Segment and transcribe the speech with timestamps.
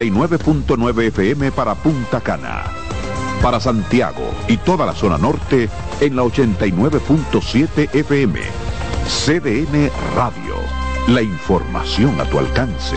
[0.00, 2.62] 9.9 FM para Punta Cana.
[3.42, 5.68] Para Santiago y toda la zona norte
[6.00, 8.38] en la 89.7 FM.
[9.08, 10.54] CDN Radio.
[11.08, 12.96] La información a tu alcance.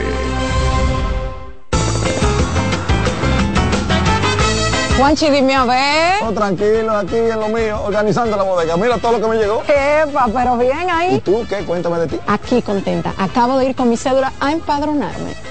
[4.99, 6.21] Juanchi, dime a ver.
[6.21, 8.77] Oh, tranquilo, aquí en lo mío, organizando la bodega.
[8.77, 9.63] Mira todo lo que me llegó.
[9.63, 11.15] Epa, pero bien ahí.
[11.15, 11.65] ¿Y tú qué?
[11.65, 12.19] Cuéntame de ti.
[12.27, 13.11] Aquí contenta.
[13.17, 15.50] Acabo de ir con mi cédula a empadronarme.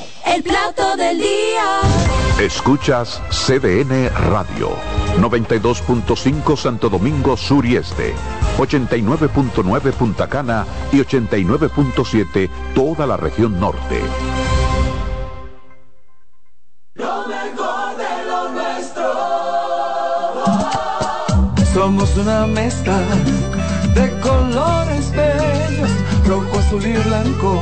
[0.33, 1.81] El plato del día.
[2.39, 4.69] Escuchas CDN Radio,
[5.17, 8.13] 92.5 Santo Domingo Sur y Este,
[8.57, 13.99] 89.9 Punta Cana y 89.7 toda la región norte.
[16.93, 19.13] Lo mejor de lo nuestro.
[21.73, 22.99] Somos una mezcla
[23.93, 25.91] de colores bellos,
[26.25, 27.61] rojo, azul y blanco,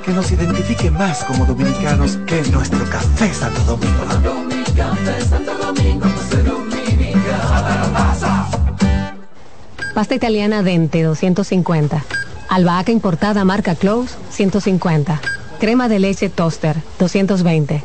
[0.00, 4.04] que nos identifique más como dominicanos que nuestro café Santo Domingo.
[9.94, 12.04] Pasta italiana Dente 250.
[12.48, 15.20] Albahaca importada marca Close 150.
[15.58, 17.84] Crema de leche Toaster 220.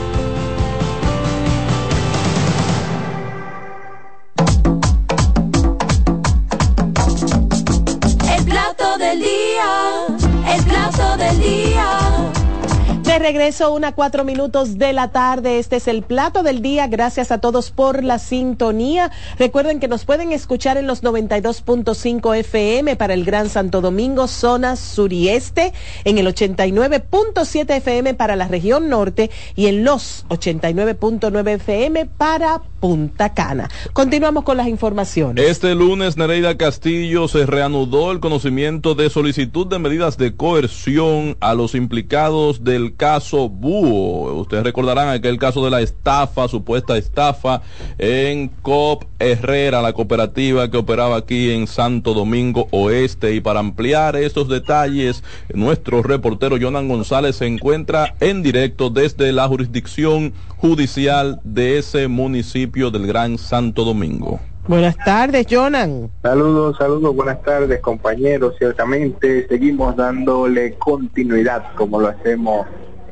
[13.21, 15.59] regreso, una cuatro minutos de la tarde.
[15.59, 16.87] Este es el plato del día.
[16.87, 19.11] Gracias a todos por la sintonía.
[19.37, 24.75] Recuerden que nos pueden escuchar en los 92.5 FM para el Gran Santo Domingo, zona
[24.75, 25.73] sur y este,
[26.03, 33.35] en el 89.7 FM para la región norte y en los 89.9 FM para Punta
[33.35, 33.69] Cana.
[33.93, 35.45] Continuamos con las informaciones.
[35.45, 41.53] Este lunes, Nereida Castillo se reanudó el conocimiento de solicitud de medidas de coerción a
[41.53, 44.33] los implicados del caso Búho.
[44.33, 47.61] Ustedes recordarán aquel caso de la estafa, supuesta estafa
[47.99, 53.35] en COP Herrera, la cooperativa que operaba aquí en Santo Domingo Oeste.
[53.35, 55.23] Y para ampliar estos detalles,
[55.53, 62.70] nuestro reportero Jonan González se encuentra en directo desde la jurisdicción judicial de ese municipio
[62.71, 64.39] del Gran Santo Domingo.
[64.65, 66.09] Buenas tardes, Jonan.
[66.21, 68.55] Saludos, saludos, buenas tardes compañeros.
[68.57, 72.65] Ciertamente seguimos dándole continuidad como lo hacemos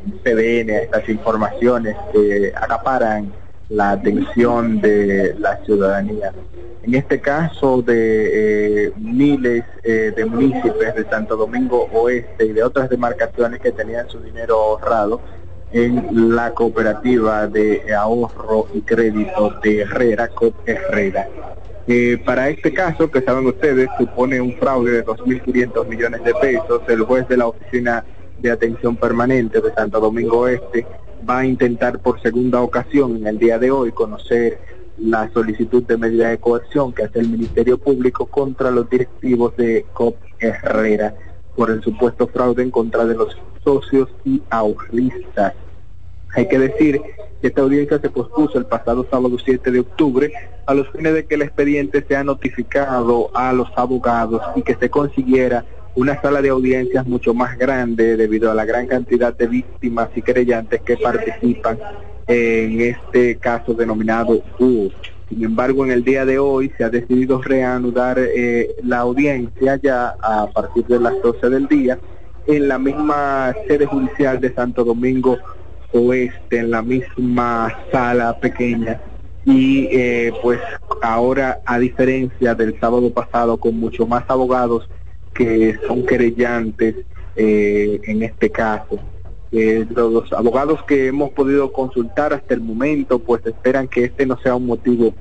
[0.06, 3.34] en CDN a estas informaciones que acaparan
[3.68, 6.32] la atención de la ciudadanía.
[6.84, 12.64] En este caso de eh, miles eh, de municipios de Santo Domingo Oeste y de
[12.64, 15.20] otras demarcaciones que tenían su dinero ahorrado
[15.72, 21.28] en la cooperativa de ahorro y crédito de Herrera, COP Herrera.
[21.88, 26.82] Eh, para este caso, que saben ustedes, supone un fraude de 2.500 millones de pesos.
[26.88, 28.06] El juez de la Oficina
[28.40, 30.86] de Atención Permanente de Santo Domingo Este
[31.28, 34.60] va a intentar por segunda ocasión en el día de hoy conocer
[34.98, 39.86] la solicitud de medida de coerción que hace el Ministerio Público contra los directivos de
[39.94, 41.16] COP Herrera
[41.56, 45.54] por el supuesto fraude en contra de los socios y ahorristas.
[46.36, 47.02] Hay que decir
[47.42, 50.32] que esta audiencia se pospuso el pasado sábado 7 de octubre
[50.66, 54.90] a los fines de que el expediente sea notificado a los abogados y que se
[54.90, 55.66] consiguiera
[55.96, 60.22] una sala de audiencias mucho más grande debido a la gran cantidad de víctimas y
[60.22, 61.80] querellantes que participan
[62.28, 64.90] en este caso denominado U.
[65.28, 70.16] Sin embargo, en el día de hoy se ha decidido reanudar eh, la audiencia ya
[70.22, 72.00] a partir de las 12 del día
[72.50, 75.38] en la misma sede judicial de Santo Domingo
[75.94, 79.00] Oeste, en la misma sala pequeña.
[79.46, 80.60] Y eh, pues
[81.02, 84.90] ahora, a diferencia del sábado pasado, con mucho más abogados
[85.34, 86.96] que son querellantes
[87.36, 89.00] eh, en este caso.
[89.52, 94.38] Eh, los abogados que hemos podido consultar hasta el momento pues esperan que este no
[94.40, 95.14] sea un motivo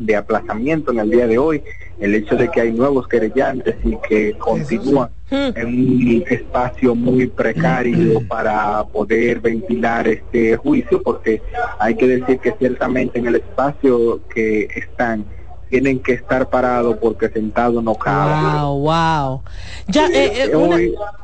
[0.00, 1.62] de aplazamiento en el día de hoy,
[2.00, 8.26] el hecho de que hay nuevos querellantes y que continúan en un espacio muy precario
[8.26, 11.40] para poder ventilar este juicio, porque
[11.78, 15.24] hay que decir que ciertamente en el espacio que están
[15.70, 18.60] tienen que estar parados porque sentado no cabe.
[18.60, 19.42] Wow, wow.
[19.86, 20.78] Ya, eh, eh, una,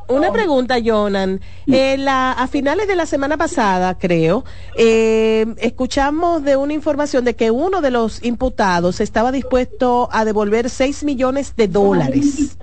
[0.07, 1.41] una pregunta, Jonan.
[1.67, 4.45] Eh, la, a finales de la semana pasada, creo,
[4.77, 10.69] eh, escuchamos de una información de que uno de los imputados estaba dispuesto a devolver
[10.69, 12.57] 6 millones de dólares.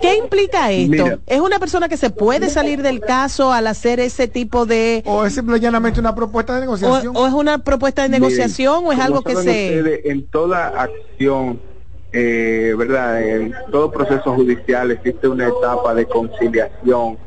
[0.00, 1.04] ¿Qué implica esto?
[1.04, 1.18] Mira.
[1.26, 5.02] ¿Es una persona que se puede salir del caso al hacer ese tipo de...
[5.06, 7.16] ¿O es simplemente una propuesta de negociación?
[7.16, 9.38] o es una propuesta de negociación o es algo que se...
[9.38, 11.60] ustedes, en toda acción,
[12.12, 13.22] eh, ¿verdad?
[13.22, 17.18] En todo proceso judicial existe una etapa de conciliación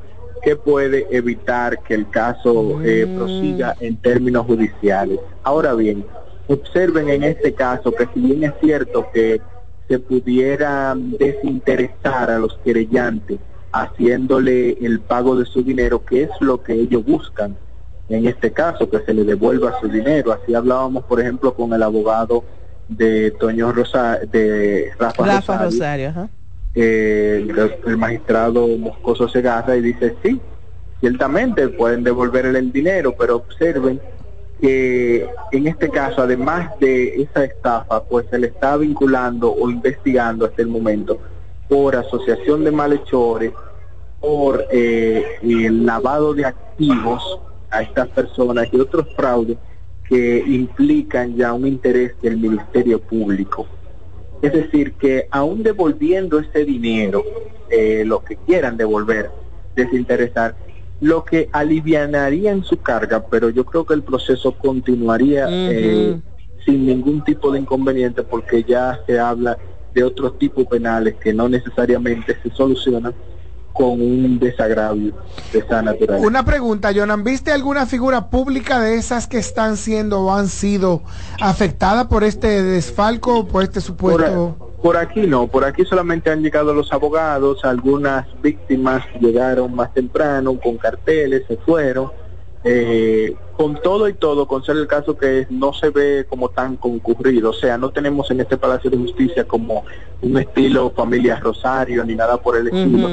[0.42, 5.20] que puede evitar que el caso eh, prosiga en términos judiciales.
[5.44, 6.06] Ahora bien,
[6.48, 9.42] observen en este caso que si bien es cierto que
[9.90, 13.40] se pudiera desinteresar a los querellantes
[13.72, 17.58] haciéndole el pago de su dinero, que es lo que ellos buscan
[18.08, 20.32] en este caso, que se le devuelva su dinero.
[20.32, 22.44] Así hablábamos, por ejemplo, con el abogado
[22.88, 26.30] de Toño Rosa, de Rafa, Rafa Rosario,
[26.74, 30.40] eh, el, el magistrado Moscoso Segarra y dice sí,
[31.00, 34.02] ciertamente pueden devolverle el dinero, pero observen
[34.62, 40.46] que en este caso, además de esa estafa, pues se le está vinculando o investigando
[40.46, 41.18] hasta el momento
[41.68, 43.54] por asociación de malhechores,
[44.20, 47.40] por eh, el lavado de activos
[47.70, 49.58] a estas personas y otros fraudes
[50.04, 53.68] que implican ya un interés del Ministerio Público.
[54.42, 57.24] Es decir, que aún devolviendo ese dinero,
[57.70, 59.30] eh, lo que quieran devolver,
[59.76, 60.56] desinteresar,
[61.02, 66.20] lo que alivianaría en su carga, pero yo creo que el proceso continuaría eh,
[66.66, 69.58] sin ningún tipo de inconveniente porque ya se habla
[69.94, 73.14] de otros tipos penales que no necesariamente se solucionan
[73.74, 75.14] con un desagravio
[75.54, 76.28] de esa naturaleza.
[76.28, 81.02] Una pregunta, Jonan, ¿viste alguna figura pública de esas que están siendo o han sido
[81.40, 84.56] afectadas por este desfalco, por este supuesto...
[84.60, 89.94] Por, por aquí no, por aquí solamente han llegado los abogados, algunas víctimas llegaron más
[89.94, 92.12] temprano con carteles, se fueron.
[92.66, 96.76] Eh, con todo y todo, con ser el caso que no se ve como tan
[96.76, 99.84] concurrido, o sea, no tenemos en este Palacio de Justicia como
[100.22, 103.08] un estilo familia Rosario ni nada por el estilo,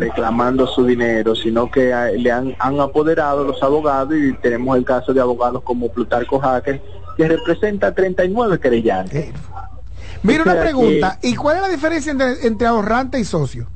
[0.00, 4.84] reclamando su dinero, sino que a- le han, han apoderado los abogados y tenemos el
[4.84, 6.80] caso de abogados como Plutarco Jaque,
[7.16, 9.32] que representa a 39 querellantes.
[10.22, 13.66] Mira una que pregunta, ¿y cuál es la diferencia entre, entre ahorrante y socio?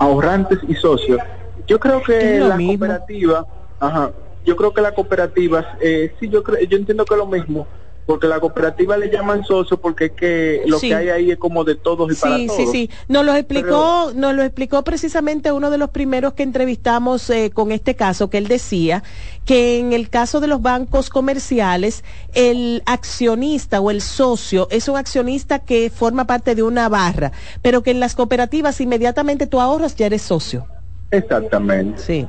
[0.00, 1.20] ahorrantes y socios.
[1.66, 2.72] Yo creo que la mismo.
[2.86, 3.46] cooperativa,
[3.78, 4.10] ajá,
[4.44, 7.68] yo creo que las cooperativas, eh, sí, yo creo, yo entiendo que es lo mismo,
[8.06, 10.88] porque la cooperativa le llaman socio porque es que lo Sí.
[10.88, 12.56] que hay ahí es como de todos y para Sí, todos.
[12.58, 12.90] sí, sí.
[13.08, 17.70] Nos lo explicó, nos lo explicó precisamente uno de los primeros que entrevistamos eh, con
[17.72, 19.02] este caso, que él decía
[19.44, 22.02] que en el caso de los bancos comerciales,
[22.34, 27.82] el accionista o el socio es un accionista que forma parte de una barra, pero
[27.82, 30.66] que en las cooperativas inmediatamente tú ahorras ya eres socio.
[31.12, 32.00] Exactamente.
[32.02, 32.26] Sí.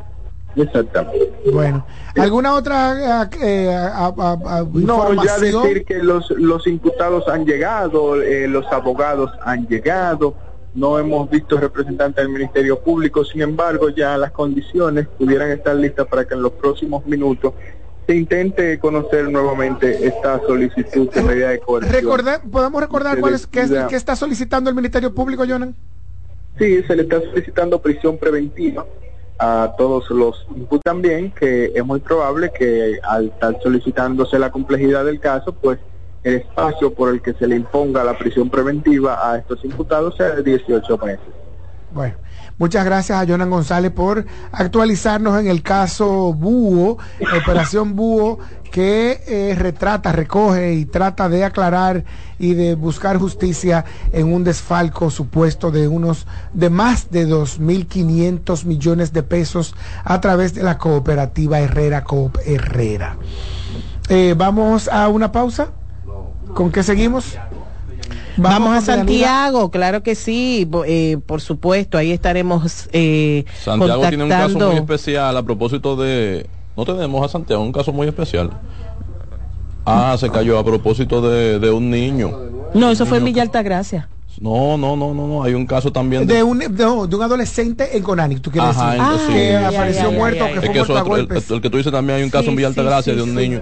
[0.56, 1.32] Exactamente.
[1.52, 1.86] Bueno,
[2.18, 8.22] ¿alguna otra eh, a- a- a- No, ya decir que los, los imputados han llegado,
[8.22, 10.36] eh, los abogados han llegado,
[10.74, 16.08] no hemos visto representantes del Ministerio Público, sin embargo ya las condiciones pudieran estar listas
[16.08, 17.54] para que en los próximos minutos
[18.08, 21.94] se intente conocer nuevamente esta solicitud de medida de coerción.
[21.94, 25.76] Recordar- ¿Podemos recordar cuál es, qué, es- qué está solicitando el Ministerio Público, Jonan?
[26.60, 28.86] Sí, se le está solicitando prisión preventiva
[29.44, 35.04] a todos los imputados también, que es muy probable que al estar solicitándose la complejidad
[35.04, 35.80] del caso, pues
[36.24, 40.36] el espacio por el que se le imponga la prisión preventiva a estos imputados sea
[40.36, 41.26] de 18 meses.
[41.92, 42.16] Bueno,
[42.62, 47.00] muchas gracias a Jonan González por actualizarnos en el caso Búho,
[47.42, 48.38] Operación Búho,
[48.72, 52.04] que eh, retrata, recoge y trata de aclarar
[52.38, 59.12] y de buscar justicia en un desfalco supuesto de unos, de más de 2.500 millones
[59.12, 63.18] de pesos a través de la cooperativa Herrera Coop Herrera.
[64.08, 65.70] Eh, Vamos a una pausa.
[66.54, 67.40] ¿Con qué seguimos?
[68.38, 68.82] Vamos, a.
[68.82, 74.76] Santiago, claro que sí, eh, por supuesto, ahí estaremos eh, Santiago tiene un caso muy
[74.78, 76.48] especial a propósito de...
[76.78, 78.50] No tenemos a Santiago, un caso muy especial.
[79.86, 82.32] Ah, se cayó a propósito de, de un niño.
[82.74, 84.08] No, eso fue en Villa Altagracia.
[84.40, 85.44] No, no, no, no, no.
[85.44, 86.36] Hay un caso también de...
[86.36, 89.02] de un, de un adolescente en Conani, tú quieres Ajá, decir.
[89.02, 89.34] entonces sí.
[89.34, 91.28] que Ay, apareció ay, muerto, ay, que Es fue que eso muerto a otro- el,
[91.28, 91.52] golpes.
[91.52, 93.30] el que tú dices también hay un caso Sí, en Villa Altagracia sí, de un
[93.32, 93.36] sí.
[93.36, 93.62] niño.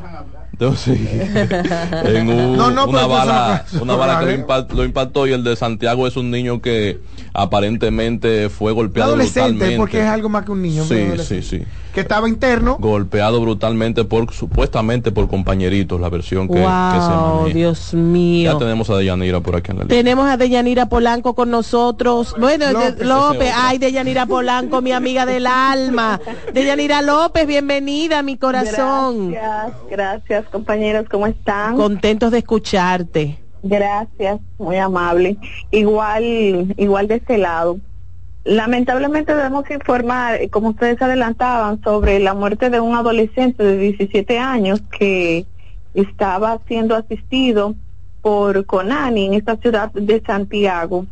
[0.59, 0.99] Entonces,
[2.05, 5.41] en un- No, no, una bala, no- una bala que lo, lo impactó y el
[5.45, 6.99] de Santiago es un niño que
[7.33, 9.77] aparentemente fue golpeado adolescente, brutalmente.
[9.77, 10.83] porque es algo más que un niño.
[10.83, 11.63] Sí, sí, sí.
[11.93, 12.77] Que estaba interno.
[12.79, 17.55] Golpeado brutalmente por supuestamente por compañeritos, la versión que, que se Wow, maneja.
[17.55, 18.51] Dios mío.
[18.53, 19.97] Ya tenemos a Deyanira por aquí en la línea.
[19.97, 22.35] Tenemos a Deyanira Polanco con nosotros.
[22.39, 26.19] Bueno, de- López, López, ay, Deyanira Polanco, mi amiga del alma.
[26.53, 29.31] Deyanira López, bienvenida, mi corazón.
[29.31, 31.75] Gracias, gracias compañeros, ¿cómo están?
[31.75, 33.39] Contentos de escucharte.
[33.63, 35.37] Gracias, muy amable.
[35.71, 37.77] Igual, igual de este lado.
[38.45, 44.39] Lamentablemente debemos informar, eh, como ustedes adelantaban, sobre la muerte de un adolescente de 17
[44.39, 45.45] años que
[45.93, 47.75] estaba siendo asistido
[48.21, 51.05] por Conani en esta ciudad de Santiago.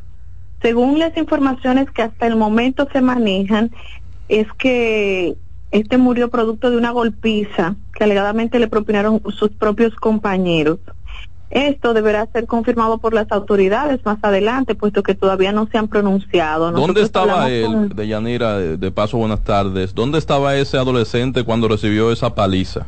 [0.62, 3.72] Según las informaciones que hasta el momento se manejan,
[4.29, 5.36] es que
[5.72, 10.79] este murió producto de una golpiza que alegadamente le propinaron sus propios compañeros.
[11.50, 15.88] Esto deberá ser confirmado por las autoridades más adelante, puesto que todavía no se han
[15.88, 16.72] pronunciado.
[16.72, 18.58] ¿Dónde estaba él, con- Deyanira?
[18.58, 19.96] De, de paso, buenas tardes.
[19.96, 22.88] ¿Dónde estaba ese adolescente cuando recibió esa paliza?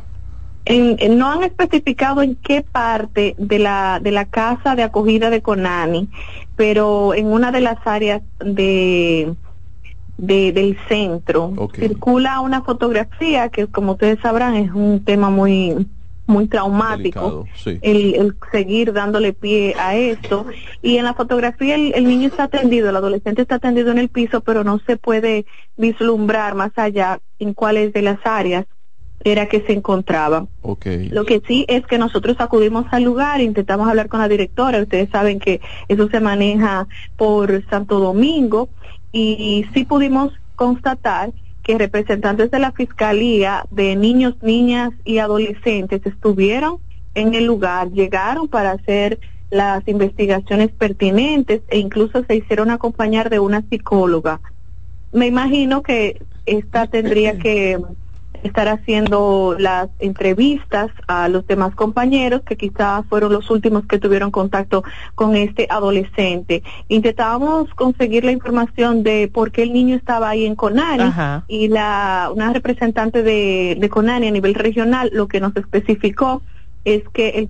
[0.66, 5.30] en- en- no han especificado en qué parte de la de la casa de acogida
[5.30, 6.10] de Conani,
[6.54, 9.34] pero en una de las áreas de,
[10.18, 15.86] de del centro circula una fotografía que, como ustedes sabrán, es un tema muy
[16.30, 17.46] muy traumático.
[17.54, 17.78] Sí.
[17.82, 20.46] el, el seguir dándole pie a esto.
[20.82, 24.08] Y en la fotografía el, el niño está atendido, el adolescente está atendido en el
[24.08, 25.44] piso, pero no se puede
[25.76, 28.66] vislumbrar más allá en cuáles de las áreas
[29.22, 30.46] era que se encontraba.
[31.10, 35.10] Lo que sí es que nosotros acudimos al lugar, intentamos hablar con la directora, ustedes
[35.10, 38.70] saben que eso se maneja por Santo Domingo
[39.12, 46.78] y sí pudimos constatar que representantes de la Fiscalía de niños, niñas y adolescentes estuvieron
[47.14, 49.18] en el lugar, llegaron para hacer
[49.50, 54.40] las investigaciones pertinentes e incluso se hicieron acompañar de una psicóloga.
[55.12, 57.78] Me imagino que esta tendría que
[58.42, 64.30] estar haciendo las entrevistas a los demás compañeros que quizás fueron los últimos que tuvieron
[64.30, 64.82] contacto
[65.14, 66.62] con este adolescente.
[66.88, 71.44] Intentábamos conseguir la información de por qué el niño estaba ahí en Conani Ajá.
[71.48, 76.42] y la una representante de, de Conani a nivel regional lo que nos especificó
[76.84, 77.48] es que el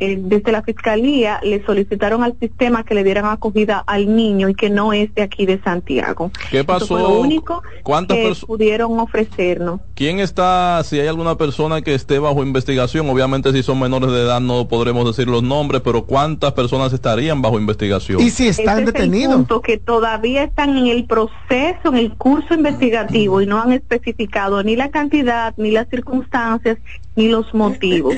[0.00, 4.54] eh, desde la fiscalía le solicitaron al sistema que le dieran acogida al niño y
[4.54, 6.30] que no es de aquí de Santiago.
[6.50, 6.86] ¿Qué Eso pasó?
[6.86, 9.80] fue lo único ¿Cuántas que pudieron ofrecernos.
[9.94, 13.10] ¿Quién está, si hay alguna persona que esté bajo investigación?
[13.10, 17.42] Obviamente si son menores de edad no podremos decir los nombres, pero ¿cuántas personas estarían
[17.42, 18.20] bajo investigación?
[18.20, 23.46] Ese es el punto, que todavía están en el proceso, en el curso investigativo y
[23.46, 26.78] no han especificado ni la cantidad, ni las circunstancias,
[27.16, 28.14] ni los motivos.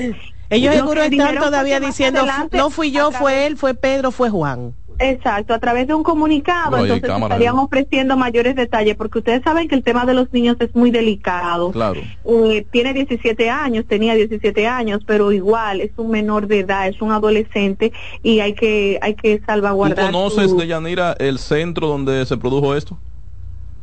[0.51, 4.29] Ellos Lo seguro están todavía diciendo, adelante, no fui yo, fue él, fue Pedro, fue
[4.29, 4.75] Juan.
[4.99, 7.63] Exacto, a través de un comunicado, hay entonces cámara, estarían ¿no?
[7.63, 11.71] ofreciendo mayores detalles, porque ustedes saben que el tema de los niños es muy delicado.
[11.71, 12.01] Claro.
[12.23, 17.01] Eh, tiene 17 años, tenía 17 años, pero igual es un menor de edad, es
[17.01, 17.91] un adolescente
[18.21, 20.05] y hay que hay que ¿Tú salvaguardar.
[20.05, 22.99] conoces, su- Deyanira, el centro donde se produjo esto?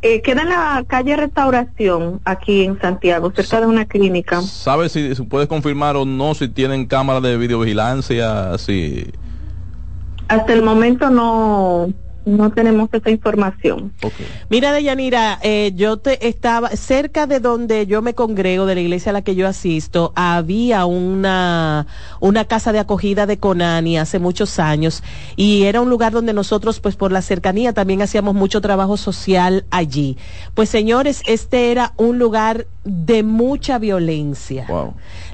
[0.01, 4.41] Eh, queda en la calle Restauración, aquí en Santiago, cerca de una clínica.
[4.43, 8.57] ¿Sabes si, si puedes confirmar o no si tienen cámara de videovigilancia?
[8.59, 9.11] Si...
[10.29, 11.93] Hasta el momento no
[12.29, 13.93] no tenemos esa información.
[14.51, 19.11] Mira, Deyanira, eh, yo te estaba cerca de donde yo me congrego, de la iglesia
[19.11, 21.87] a la que yo asisto, había una,
[22.21, 25.03] una casa de acogida de Conani hace muchos años
[25.37, 29.65] y era un lugar donde nosotros, pues por la cercanía, también hacíamos mucho trabajo social
[29.71, 30.17] allí.
[30.55, 34.67] Pues señores, este era un lugar de mucha violencia.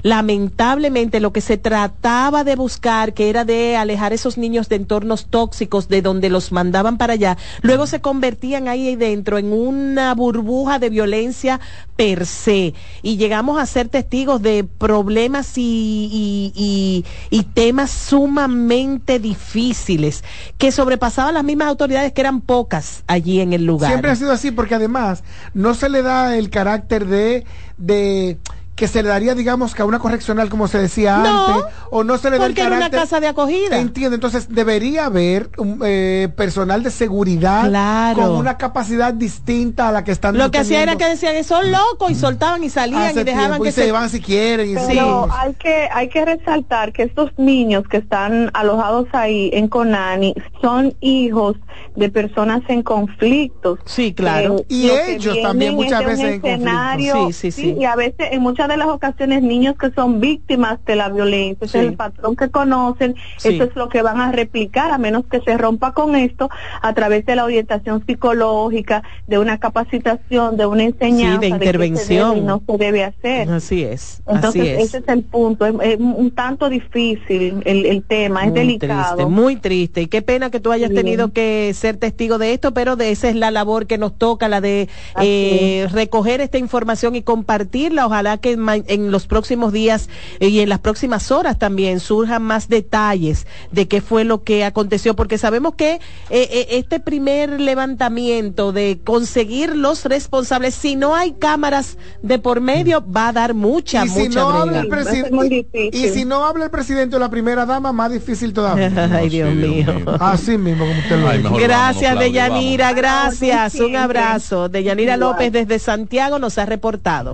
[0.03, 5.27] Lamentablemente lo que se trataba de buscar, que era de alejar esos niños de entornos
[5.27, 10.79] tóxicos de donde los mandaban para allá, luego se convertían ahí dentro en una burbuja
[10.79, 11.59] de violencia
[11.95, 12.73] per se.
[13.01, 20.23] Y llegamos a ser testigos de problemas y, y- y- y temas sumamente difíciles
[20.57, 23.91] que sobrepasaban las mismas autoridades que eran pocas allí en el lugar.
[23.91, 27.44] Siempre ha sido así porque además no se le da el carácter de,
[27.77, 28.37] de
[28.75, 32.03] que se le daría, digamos, que a una correccional, como se decía No, antes, o
[32.03, 32.99] no se le da el porque era una carácter.
[32.99, 33.77] casa de acogida.
[33.79, 38.21] Entiendo, entonces debería haber un, eh, personal de seguridad Claro.
[38.21, 41.71] con una capacidad distinta a la que están Lo que hacía era que decían, son
[41.71, 44.69] locos y soltaban y salían hace y dejaban tiempo, que y se van si quieren.
[44.69, 49.69] y Pero hay que hay que resaltar que estos niños que están alojados ahí en
[49.69, 51.55] Conani son hijos
[51.95, 53.79] de personas en conflictos.
[53.85, 54.57] Sí, claro.
[54.67, 56.47] Que Y ellos también muchas veces en conflicto.
[56.49, 57.75] escenario, Sí, sí, sí.
[57.79, 61.65] Y a veces, en muchas de las ocasiones, niños que son víctimas de la violencia,
[61.65, 61.85] ese Sí.
[61.85, 63.49] es el patrón que conocen, Sí.
[63.55, 66.49] eso es lo que van a replicar, a menos que se rompa con esto
[66.81, 72.37] a través de la orientación psicológica, de una capacitación, de una enseñanza, de se intervención.
[72.37, 73.49] y no se debe hacer.
[73.49, 74.83] Así es, Entonces, así es.
[74.85, 75.65] ese es el punto.
[75.65, 79.15] Es, es un tanto difícil el, el tema, es delicado.
[79.15, 80.01] Triste, muy triste.
[80.01, 83.29] Y qué pena que tú hayas tenido que ser testigo de esto, pero de esa
[83.29, 84.89] es la labor que nos toca, la de
[85.21, 88.05] eh, recoger esta información y compartirla.
[88.05, 88.54] Ojalá que
[88.87, 93.87] en, los próximos días eh, y en las próximas horas también surjan más detalles de
[93.87, 99.75] qué fue lo que aconteció, porque sabemos que eh, eh, este primer levantamiento de conseguir
[99.75, 104.19] los responsables, si no hay cámaras de por medio, va a dar mucha, y si
[104.27, 104.61] mucha no brega.
[104.61, 108.53] habla el presidente y, si no habla el presidente o la primera dama más difícil
[108.53, 109.85] todavía Ay, Dios mío.
[110.19, 113.75] así mismo como usted lo dice Gracias, Deyanira, gracias.
[113.75, 114.69] Un abrazo.
[114.69, 117.33] Deyanira López desde Santiago nos ha reportado.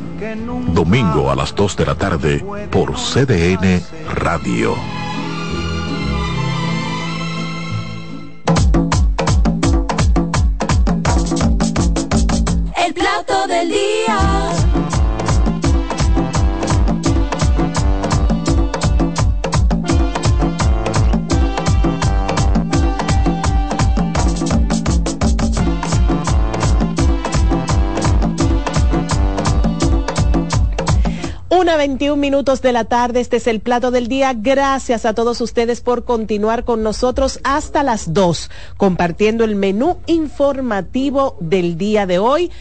[0.35, 3.81] Domingo a las 2 de la tarde por CDN
[4.13, 4.75] Radio.
[31.81, 34.33] 21 minutos de la tarde, este es el plato del día.
[34.35, 41.37] Gracias a todos ustedes por continuar con nosotros hasta las 2, compartiendo el menú informativo
[41.39, 42.51] del día de hoy.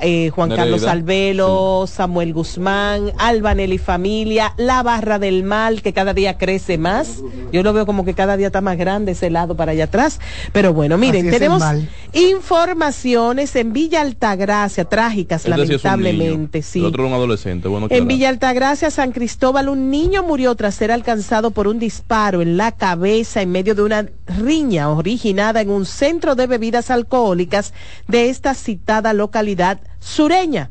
[0.00, 0.64] Eh, Juan Nereida.
[0.70, 7.22] Carlos Albelo, Samuel Guzmán, Albanelli Familia, La Barra del Mal, que cada día crece más.
[7.50, 10.20] Yo lo veo como que cada día está más grande ese lado para allá atrás.
[10.52, 11.88] Pero bueno, miren, tenemos mal.
[12.12, 16.66] informaciones en Villa Altagracia, trágicas, Este sí es un lamentablemente, niño.
[16.68, 16.78] sí.
[16.80, 17.68] El otro un adolescente.
[17.68, 18.06] Bueno, En.
[18.06, 22.72] Villa Altagracia, San Cristóbal, un niño murió tras ser alcanzado por un disparo en la
[22.72, 27.72] cabeza en medio de una riña originada en un centro de bebidas alcohólicas
[28.08, 30.70] de esta citada localidad sureña.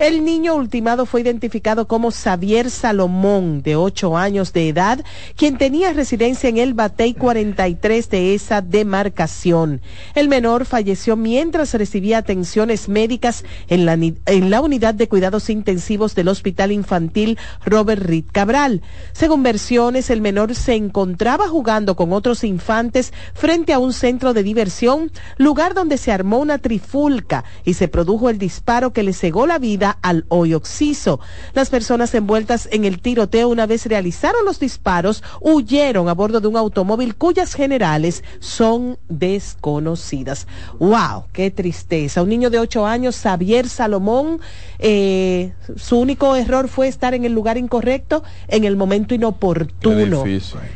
[0.00, 5.04] El niño ultimado fue identificado como Xavier Salomón, de 8 años de edad,
[5.36, 9.82] quien tenía residencia en el Batey 43 de esa demarcación.
[10.14, 16.14] El menor falleció mientras recibía atenciones médicas en la, en la unidad de cuidados intensivos
[16.14, 17.36] del Hospital Infantil
[17.66, 18.80] Robert Reed Cabral.
[19.12, 24.44] Según versiones, el menor se encontraba jugando con otros infantes frente a un centro de
[24.44, 29.46] diversión, lugar donde se armó una trifulca y se produjo el disparo que le cegó
[29.46, 31.20] la vida al hoy occiso.
[31.54, 36.48] Las personas envueltas en el tiroteo una vez realizaron los disparos huyeron a bordo de
[36.48, 40.46] un automóvil cuyas generales son desconocidas.
[40.78, 41.24] ¡Wow!
[41.32, 42.22] ¡Qué tristeza!
[42.22, 44.40] Un niño de ocho años, Xavier Salomón,
[44.78, 50.24] eh, su único error fue estar en el lugar incorrecto en el momento inoportuno.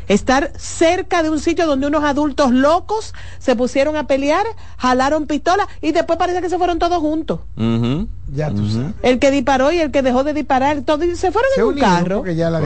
[0.08, 4.44] Estar cerca de un sitio donde unos adultos locos se pusieron a pelear,
[4.76, 7.40] jalaron pistola y después parece que se fueron todos juntos.
[8.34, 8.94] Ya tú sabes.
[9.04, 11.78] El que disparó y el que dejó de disparar, todos se fueron Se en un
[11.78, 12.16] carro.
[12.18, 12.62] porque ya la.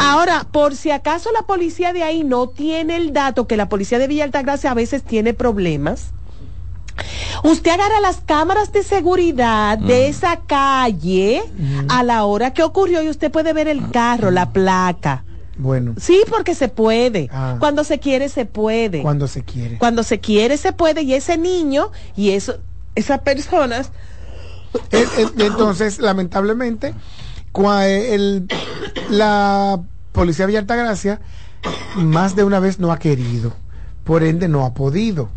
[0.00, 4.00] Ahora, por si acaso la policía de ahí no tiene el dato, que la policía
[4.00, 6.10] de Villa Altagracia a veces tiene problemas.
[7.44, 11.42] Usted agarra las cámaras de seguridad de esa calle
[11.88, 15.22] a la hora que ocurrió y usted puede ver el carro, la placa.
[15.56, 17.28] Bueno, Sí, porque se puede.
[17.32, 17.56] Ah.
[17.60, 19.02] Cuando se quiere, se puede.
[19.02, 19.78] cuando se quiere.
[19.78, 21.02] Cuando se quiere, se puede.
[21.02, 22.56] Y ese niño y eso,
[22.94, 23.92] esas personas
[25.38, 26.94] Entonces, lamentablemente,
[27.82, 28.46] eh,
[29.10, 29.80] la
[30.12, 31.20] policía de Altagracia
[31.96, 33.52] más de una vez no ha querido,
[34.04, 35.30] por ende no ha podido.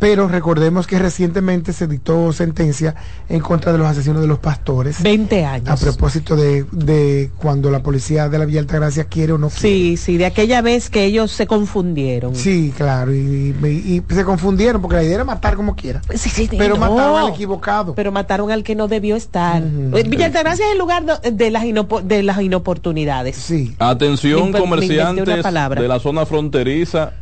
[0.00, 2.96] Pero recordemos que recientemente se dictó sentencia
[3.28, 5.00] en contra de los asesinos de los pastores.
[5.02, 5.68] 20 años.
[5.68, 9.60] A propósito de, de cuando la policía de la Villa Altagracia quiere o no quiere.
[9.60, 12.34] Sí, sí, de aquella vez que ellos se confundieron.
[12.34, 16.02] Sí, claro, y, y- y se confundieron porque la idea era matar como quiera.
[16.12, 16.80] Sí, sí, Pero no.
[16.80, 17.94] mataron al equivocado.
[17.94, 19.62] Pero mataron al que no debió estar.
[19.62, 23.36] Eh, Villa Altagracia es el lugar de las, inopo- de las inoportunidades.
[23.36, 23.76] Sí.
[23.78, 27.12] Atención comerciantes de la zona fronteriza.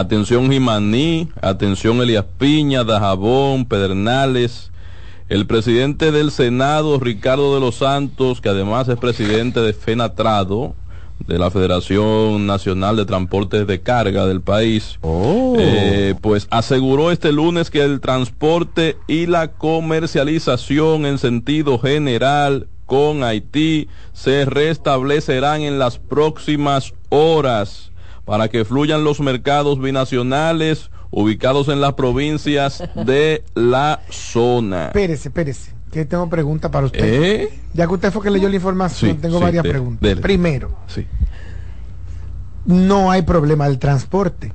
[0.00, 4.70] Atención Jimaní, atención Elías Piña, Dajabón, Pedernales.
[5.30, 10.74] El presidente del Senado, Ricardo de los Santos, que además es presidente de FENATRADO,
[11.26, 15.56] de la Federación Nacional de Transportes de Carga del país, Oh.
[15.58, 23.24] eh, pues aseguró este lunes que el transporte y la comercialización en sentido general con
[23.24, 27.92] Haití se restablecerán en las próximas horas
[28.26, 34.88] para que fluyan los mercados binacionales ubicados en las provincias de la zona.
[34.88, 37.00] Espérese, espérese, que tengo preguntas para usted.
[37.22, 37.60] ¿Eh?
[37.72, 40.00] Ya que usted fue que leyó la información, Sí, tengo sí, varias de- preguntas.
[40.02, 40.20] dele.
[40.20, 41.06] Primero, Sí.
[42.66, 44.52] no hay problema del transporte.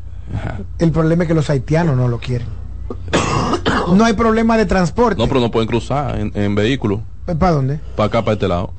[0.79, 2.47] El problema es que los haitianos no lo quieren.
[3.93, 5.17] no hay problema de transporte.
[5.21, 7.01] No, pero no pueden cruzar en, en vehículo.
[7.25, 7.79] ¿Para dónde?
[7.95, 8.73] Para acá, para este lado.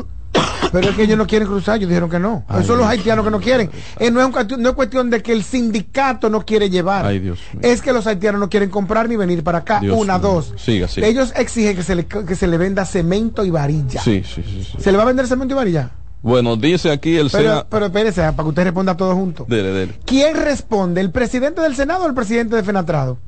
[0.72, 2.44] Pero es que ellos no quieren cruzar, ellos dijeron que no.
[2.48, 3.70] Ay, Esos son los haitianos que no quieren.
[3.98, 7.04] Eh, no, es un cuestión, no es cuestión de que el sindicato no quiere llevar.
[7.06, 7.38] Ay, Dios.
[7.60, 9.80] Es que los haitianos no quieren comprar ni venir para acá.
[9.80, 10.28] Dios Una, mío.
[10.28, 10.54] dos.
[10.56, 11.06] Siga, siga.
[11.06, 14.00] Ellos exigen que se, le, que se le venda cemento y varilla.
[14.00, 14.64] Sí, sí, sí.
[14.72, 14.76] sí.
[14.80, 15.90] ¿Se le va a vender cemento y varilla?
[16.22, 17.66] Bueno, dice aquí el Pero, Sena.
[17.68, 19.44] pero espérese, para que usted responda todo junto.
[19.48, 19.94] Dele, dele.
[20.06, 21.00] ¿Quién responde?
[21.00, 23.18] ¿El presidente del Senado o el presidente de Fenatrado?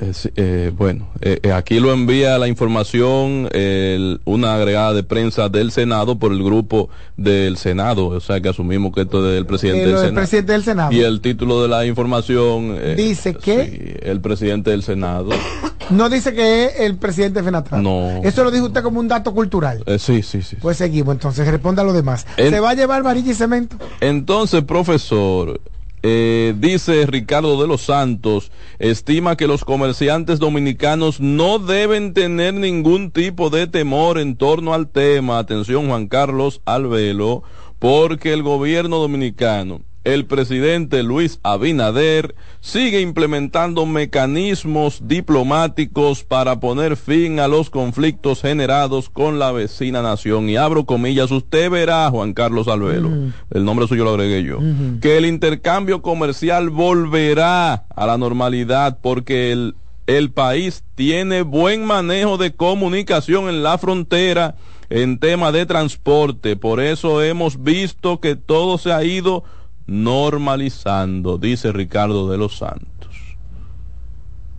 [0.00, 5.48] Eh, eh, bueno, eh, eh, aquí lo envía la información el- una agregada de prensa
[5.48, 9.46] del Senado por el grupo del Senado, o sea que asumimos que esto es del
[9.46, 10.14] presidente Eh, del Senado.
[10.16, 10.92] presidente del Senado.
[10.92, 13.66] Y el título de la información Dice que
[14.00, 15.30] sí, el presidente del Senado.
[15.90, 17.80] no dice que es el presidente de Fenatrado.
[17.82, 18.20] No.
[18.24, 19.84] Eso lo dijo usted como un dato cultural.
[19.98, 20.56] Sí, sí, sí.
[20.60, 22.26] Pues seguimos, entonces responda a lo demás.
[22.36, 23.76] En- ¿Se va a llevar varilla y cemento?
[24.00, 25.60] Entonces, profesor,
[26.06, 33.10] eh, dice Ricardo de los Santos, estima que los comerciantes dominicanos no deben tener ningún
[33.10, 37.42] tipo de temor en torno al tema, atención Juan Carlos Albelo,
[37.78, 47.40] porque el gobierno dominicano, el presidente Luis Abinader, sigue implementando mecanismos diplomáticos para poner fin
[47.40, 50.48] a los conflictos generados con la vecina nación.
[50.50, 53.10] Y abro comillas, usted verá, Juan Carlos Albelo,
[53.50, 54.58] el nombre suyo lo agregué yo,
[55.00, 59.74] que el intercambio comercial volverá a la normalidad porque el,
[60.06, 64.56] el país tiene buen manejo de comunicación en la frontera
[64.90, 66.56] en tema de transporte.
[66.56, 69.44] Por eso hemos visto que todo se ha ido
[69.86, 73.36] normalizando, dice Ricardo de los Santos.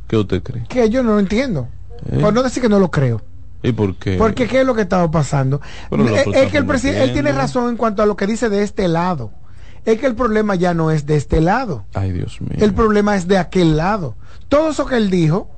[0.07, 0.65] ¿Qué usted cree?
[0.67, 1.67] Que yo no lo entiendo.
[2.11, 2.19] ¿Eh?
[2.19, 3.21] Por no decir que no lo creo.
[3.63, 4.17] ¿Y por qué?
[4.17, 5.59] Porque ¿qué es lo que estaba pasando?
[5.89, 8.61] Que es, que el presidente, él tiene razón en cuanto a lo que dice de
[8.61, 9.31] este lado.
[9.85, 11.85] Es que el problema ya no es de este lado.
[11.93, 12.57] Ay, Dios mío.
[12.59, 14.15] El problema es de aquel lado.
[14.49, 15.49] Todo eso que él dijo,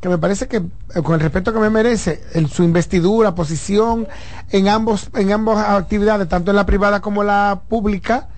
[0.00, 4.06] que me parece que, eh, con el respeto que me merece, en su investidura, posición
[4.50, 8.28] en ambos, en ambas actividades, tanto en la privada como en la pública,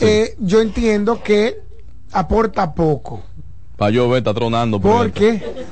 [0.00, 1.60] eh, yo entiendo que
[2.12, 3.22] aporta poco.
[3.76, 4.80] Para yo ver, está tronando.
[4.80, 5.52] por ¿Por ejemplo.
[5.54, 5.66] qué?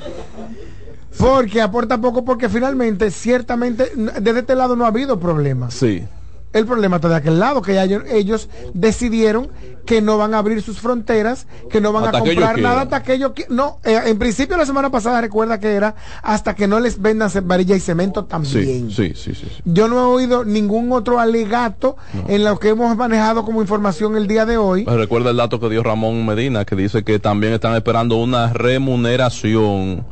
[1.17, 5.73] Porque aporta poco porque finalmente, ciertamente, desde este lado no ha habido problemas.
[5.73, 6.03] Sí.
[6.51, 9.49] El problema está de aquel lado, que ya ellos, decidieron
[9.85, 13.03] que no van a abrir sus fronteras, que no van Hasta a comprar nada hasta
[13.03, 16.79] que ellos No, eh, en principio la semana pasada recuerda que era hasta que no
[16.79, 18.89] les vendan varilla y cemento también.
[18.89, 19.47] Sí, sí, sí, sí.
[19.47, 19.61] sí.
[19.65, 24.27] Yo no he oído ningún otro alegato en lo que hemos manejado como información el
[24.27, 24.85] día de hoy.
[24.85, 28.53] Pues recuerda el dato que dio Ramón Medina, que dice que también están esperando una
[28.53, 30.05] remuneración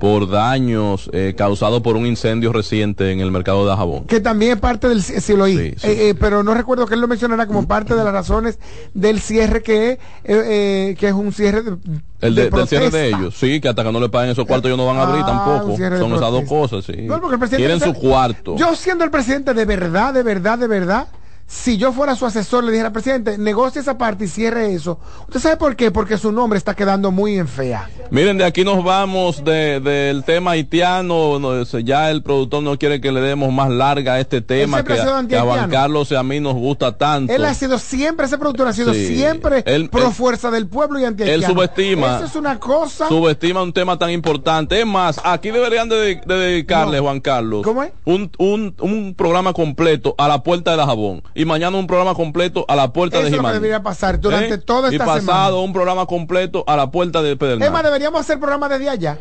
[0.00, 4.04] por daños eh, causados por un incendio reciente en el mercado de Jabón.
[4.06, 5.86] que también es parte del sí lo oí, Sí, sí.
[5.86, 8.58] Eh, eh, pero no recuerdo que él lo mencionara como parte de las razones
[8.94, 11.76] del cierre que, eh, eh, que es un cierre de,
[12.20, 14.68] El de- del cierre de ellos, sí, que hasta que no le paguen esos cuartos
[14.68, 15.76] ellos no van a abrir Ah, tampoco.
[15.78, 16.94] de Son esas dos cosas, sí.
[17.02, 18.56] No, Quieren su cuarto.
[18.56, 21.08] Yo siendo el presidente de verdad, de verdad, de verdad,
[21.52, 25.00] si yo fuera su asesor le dijera, presidente, negocie esa parte y cierre eso.
[25.26, 25.90] ¿Usted sabe por qué?
[25.90, 27.90] Porque su nombre está quedando muy en fea.
[28.10, 31.38] Miren, de aquí nos vamos de- del tema haitiano.
[31.40, 34.92] no, ya el productor no quiere que le demos más larga a este tema que,
[34.92, 35.70] ha a- que a Juan.
[35.70, 37.32] Carlos y a mí nos gusta tanto.
[37.32, 39.16] Él ha sido siempre, ese productor ha sido Sí.
[39.16, 42.16] siempre Él- pro él- fuerza del pueblo y anti él subestima.
[42.18, 43.08] Eso es una cosa.
[43.08, 44.78] Subestima un tema tan importante.
[44.80, 47.90] Es más, aquí deberían de, de dedicarle, Juan Carlos, ¿Cómo es?
[48.04, 51.22] Un, un, un programa completo a la puerta de la jabón.
[51.40, 53.54] Y mañana un programa completo a la puerta Eso de Jimán.
[53.54, 55.56] debería pasar durante toda Y esta pasado semana.
[55.56, 57.66] un programa completo a la puerta de Pedernal.
[57.66, 59.18] Es más, deberíamos hacer programa desde allá.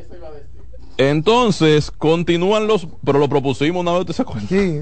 [0.98, 2.88] Entonces, continúan los...
[3.06, 4.46] Pero lo propusimos una vez, ¿te se acuerda?
[4.50, 4.82] Sí.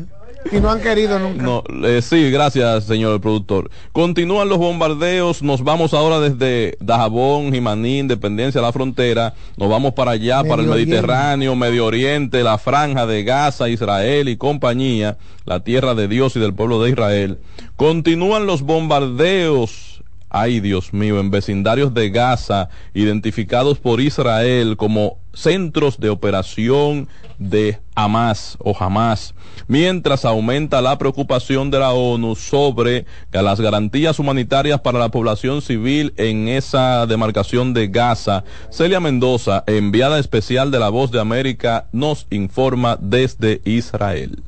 [0.52, 1.43] Y no han querido nunca.
[1.43, 3.69] No, eh, sí, gracias, señor productor.
[3.91, 5.41] Continúan los bombardeos.
[5.41, 9.34] Nos vamos ahora desde Dajabón, Jimaní, Independencia, la frontera.
[9.58, 10.91] Nos vamos para allá, para el Oriente.
[10.91, 16.39] Mediterráneo, Medio Oriente, la franja de Gaza, Israel y compañía, la tierra de Dios y
[16.39, 17.39] del pueblo de Israel.
[17.76, 19.96] Continúan los bombardeos
[20.41, 27.80] ay Dios mío, en vecindarios de Gaza, identificados por Israel como centros de operación de
[27.95, 29.36] Hamas o Hamas,
[29.67, 36.13] mientras aumenta la preocupación de la ONU sobre las garantías humanitarias para la población civil
[36.17, 38.43] en esa demarcación de Gaza.
[38.71, 44.43] Celia Mendoza, enviada especial de la Voz de América, nos informa desde Israel.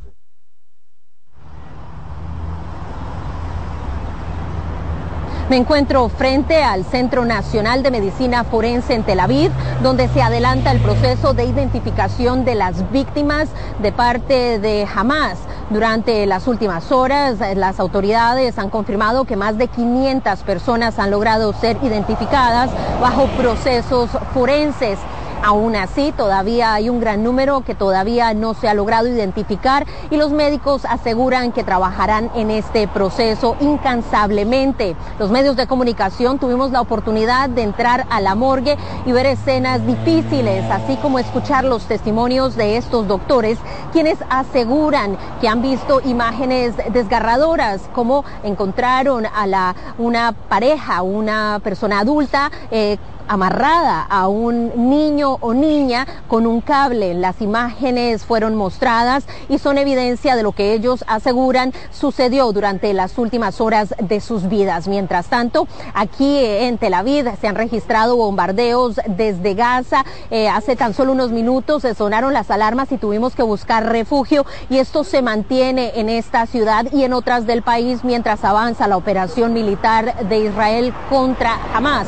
[5.50, 10.70] Me encuentro frente al Centro Nacional de Medicina Forense en Tel Aviv, donde se adelanta
[10.70, 13.50] el proceso de identificación de las víctimas
[13.82, 15.40] de parte de Hamas.
[15.72, 21.52] Durante las últimas horas, las autoridades han confirmado que más de 500 personas han logrado
[21.54, 22.70] ser identificadas
[23.02, 25.00] bajo procesos forenses.
[25.42, 30.18] Aún así, todavía hay un gran número que todavía no se ha logrado identificar y
[30.18, 34.98] los médicos aseguran que trabajarán en este proceso incansablemente.
[35.18, 39.86] Los medios de comunicación tuvimos la oportunidad de entrar a la morgue y ver escenas
[39.88, 43.58] difíciles, así como escuchar los testimonios de estos doctores,
[43.94, 52.00] quienes aseguran que han visto imágenes desgarradoras, como encontraron a la, una pareja, una persona
[52.00, 52.98] adulta, eh,
[53.30, 57.14] amarrada a un niño o niña con un cable.
[57.14, 63.18] Las imágenes fueron mostradas y son evidencia de lo que ellos aseguran sucedió durante las
[63.18, 64.88] últimas horas de sus vidas.
[64.88, 70.04] Mientras tanto, aquí en Tel Aviv se han registrado bombardeos desde Gaza.
[70.32, 74.46] Eh, hace tan solo unos minutos se sonaron las alarmas y tuvimos que buscar refugio
[74.70, 78.98] y esto se mantiene en esta ciudad y en otras del país mientras avanza la
[78.98, 82.08] operación militar de Israel contra Hamas.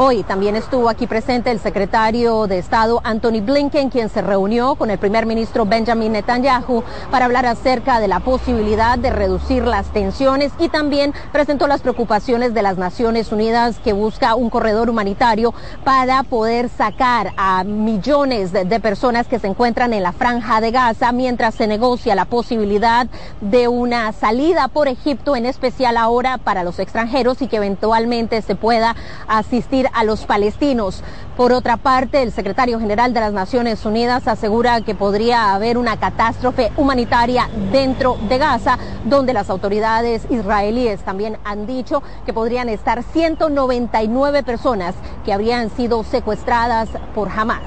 [0.00, 4.92] Hoy también estuvo aquí presente el secretario de Estado Anthony Blinken, quien se reunió con
[4.92, 10.52] el primer ministro Benjamin Netanyahu para hablar acerca de la posibilidad de reducir las tensiones
[10.60, 16.22] y también presentó las preocupaciones de las Naciones Unidas que busca un corredor humanitario para
[16.22, 21.10] poder sacar a millones de, de personas que se encuentran en la franja de Gaza
[21.10, 23.08] mientras se negocia la posibilidad
[23.40, 28.54] de una salida por Egipto, en especial ahora para los extranjeros y que eventualmente se
[28.54, 28.94] pueda
[29.26, 31.02] asistir a los palestinos.
[31.36, 35.98] Por otra parte, el secretario general de las Naciones Unidas asegura que podría haber una
[35.98, 43.02] catástrofe humanitaria dentro de Gaza, donde las autoridades israelíes también han dicho que podrían estar
[43.02, 47.62] 199 personas que habrían sido secuestradas por Hamas.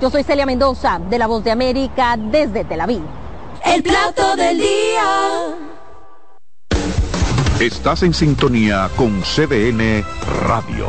[0.00, 3.02] Yo soy Celia Mendoza, de La Voz de América, desde Tel Aviv.
[3.64, 5.54] El plato del día.
[7.60, 10.04] Estás en sintonía con CDN
[10.46, 10.88] Radio.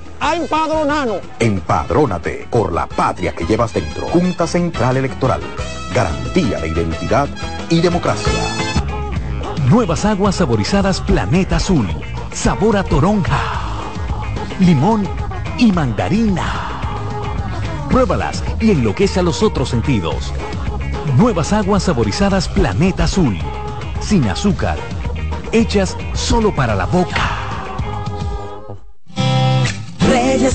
[0.21, 1.19] a empadronarnos.
[1.39, 4.07] Empadrónate por la patria que llevas dentro.
[4.07, 5.41] Junta Central Electoral.
[5.93, 7.27] Garantía de identidad
[7.69, 8.31] y democracia.
[9.67, 11.87] Nuevas aguas saborizadas Planeta Azul.
[12.31, 13.39] Sabor a toronja,
[14.59, 15.05] limón
[15.57, 16.45] y mandarina.
[17.89, 20.31] Pruébalas y enloquece a los otros sentidos.
[21.17, 23.37] Nuevas aguas saborizadas Planeta Azul.
[23.99, 24.77] Sin azúcar.
[25.51, 27.40] Hechas solo para la boca.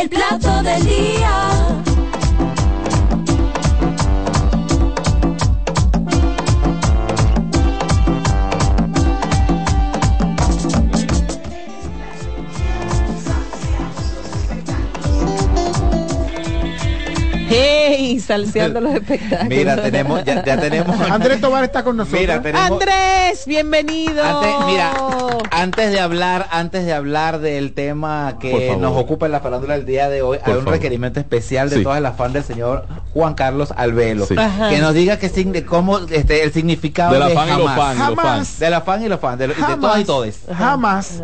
[0.00, 1.53] El plato del día.
[18.24, 19.48] Salseando los espectáculos.
[19.48, 20.98] Mira, tenemos, ya, ya tenemos.
[21.10, 22.20] Andrés Tobar está con nosotros.
[22.20, 22.70] Mira, tenemos.
[22.70, 24.22] Andrés, bienvenido.
[24.24, 24.92] Antes, mira,
[25.50, 29.86] antes de hablar, antes de hablar del tema que nos ocupa en la farándula del
[29.86, 30.74] día de hoy, Por hay un favor.
[30.74, 31.82] requerimiento especial de Sí.
[31.82, 34.34] todas las fans del señor Juan Carlos Albelo, Sí.
[34.70, 37.68] Que nos diga que signi- cómo este el significado De la de fan y los
[37.68, 37.76] jamás.
[37.76, 38.24] fans, y los Jamás.
[38.24, 38.58] fans.
[38.58, 39.80] de la fan y los fans, de, lo- de Jamás.
[39.80, 40.40] todas y todes.
[40.56, 41.22] Jamás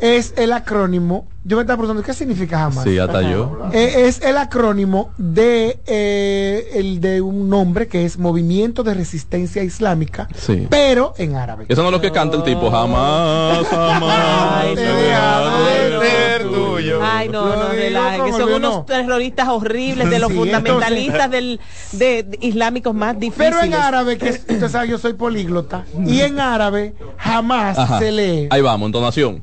[0.00, 1.26] es el acrónimo.
[1.42, 2.84] Yo me estaba preguntando, ¿qué significa jamás?
[2.84, 3.70] Sí, hasta yo.
[3.72, 9.62] Eh, es el acrónimo de eh, el de un nombre que es Movimiento de Resistencia
[9.62, 10.66] Islámica, Sí.
[10.68, 11.64] pero en árabe.
[11.66, 12.70] Eso no es lo que canta el tipo.
[12.70, 14.64] Jamás, jamás.
[14.66, 14.82] Ay, no.
[14.82, 16.50] Ay, ser no.
[16.52, 17.00] tuyo.
[17.02, 18.84] Ay, no, no, digo relajen, que son unos no.
[18.84, 21.58] terroristas horribles, de los Sí, fundamentalistas del,
[21.92, 23.50] de, de islámicos más difíciles.
[23.50, 27.98] Pero en árabe, que usted sabe, yo soy políglota, y en árabe jamás Ajá.
[27.98, 29.42] se lee Ahí vamos, entonación.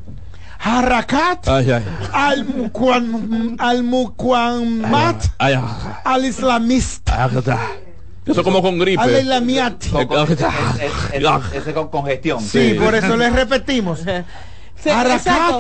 [0.60, 1.84] Harakat Ay, ay.
[2.12, 5.62] al Muqwan- al Muqawmat Ay, ay.
[6.04, 7.10] al Islamist
[8.26, 9.02] Eso como con al gripe.
[11.54, 12.42] Ese con congestión.
[12.42, 12.80] Sí, Sí.
[12.80, 14.02] por eso les repetimos.
[14.86, 15.60] Harakat exacto.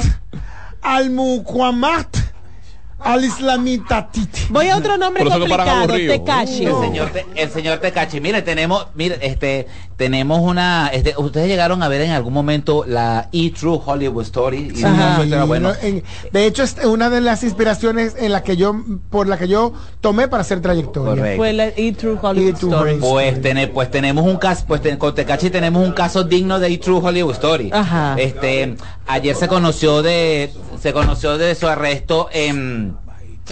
[2.99, 4.29] Al al Islamitatit.
[4.49, 5.87] Voy a otro nombre complicado.
[5.87, 6.65] Tekashi.
[6.65, 9.67] El señor, Te- el señor Tecachi, mire, tenemos, mire, este,
[9.97, 14.71] tenemos una, este, ustedes llegaron a ver en algún momento la E True Hollywood Story.
[14.75, 15.45] Y Ajá.
[15.45, 15.69] bueno.
[15.69, 18.75] No, en- de hecho, es una de las inspiraciones en la que yo,
[19.09, 21.15] por la que yo tomé para hacer trayectoria.
[21.15, 21.37] Correcto.
[21.37, 22.95] Fue la E True Hollywood E True Story.
[22.99, 26.67] Pues, tene- pues tenemos un caso, pues ten- con Tecachi tenemos un caso digno de
[26.73, 27.69] E True Hollywood Story.
[27.73, 28.15] Ajá.
[28.17, 28.75] Este,
[29.07, 32.86] ayer se conoció de, se conoció de su arresto en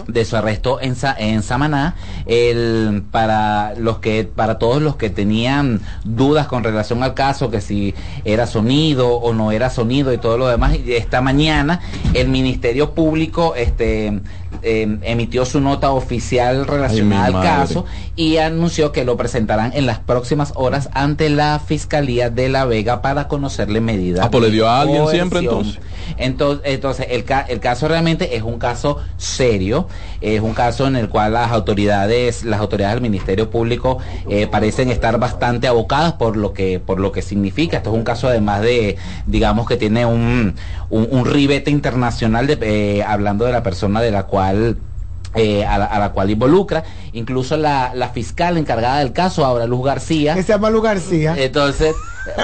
[0.08, 5.82] de su arresto en, en Samaná el para los que para todos los que tenían
[6.04, 7.94] dudas con relación al caso que si
[8.24, 11.82] era sonido o no era sonido y todo lo demás esta mañana
[12.14, 14.22] el ministerio público este
[14.64, 17.86] eh, emitió su nota oficial relacionada Ay, al caso
[18.16, 23.02] y anunció que lo presentarán en las próximas horas ante la Fiscalía de La Vega
[23.02, 24.26] para conocerle medidas.
[24.26, 25.80] Ah, pues le dio a alguien siempre, entonces.
[26.18, 29.88] Entonces, entonces el, ca- el caso realmente es un caso serio,
[30.22, 33.98] es un caso en el cual las autoridades, las autoridades del Ministerio Público
[34.30, 37.78] eh, parecen estar bastante abocadas por lo que, por lo que significa.
[37.78, 40.56] Esto es un caso además de, digamos que tiene un,
[40.90, 45.78] un, un ribete internacional de, eh, hablando de la persona de la cual eh, a,
[45.78, 46.84] la, a la cual involucra,
[47.14, 51.36] incluso la, la fiscal encargada del caso, Aura Luz García, Que se llama Lu García.
[51.38, 51.94] entonces,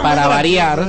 [0.02, 0.86] para variar,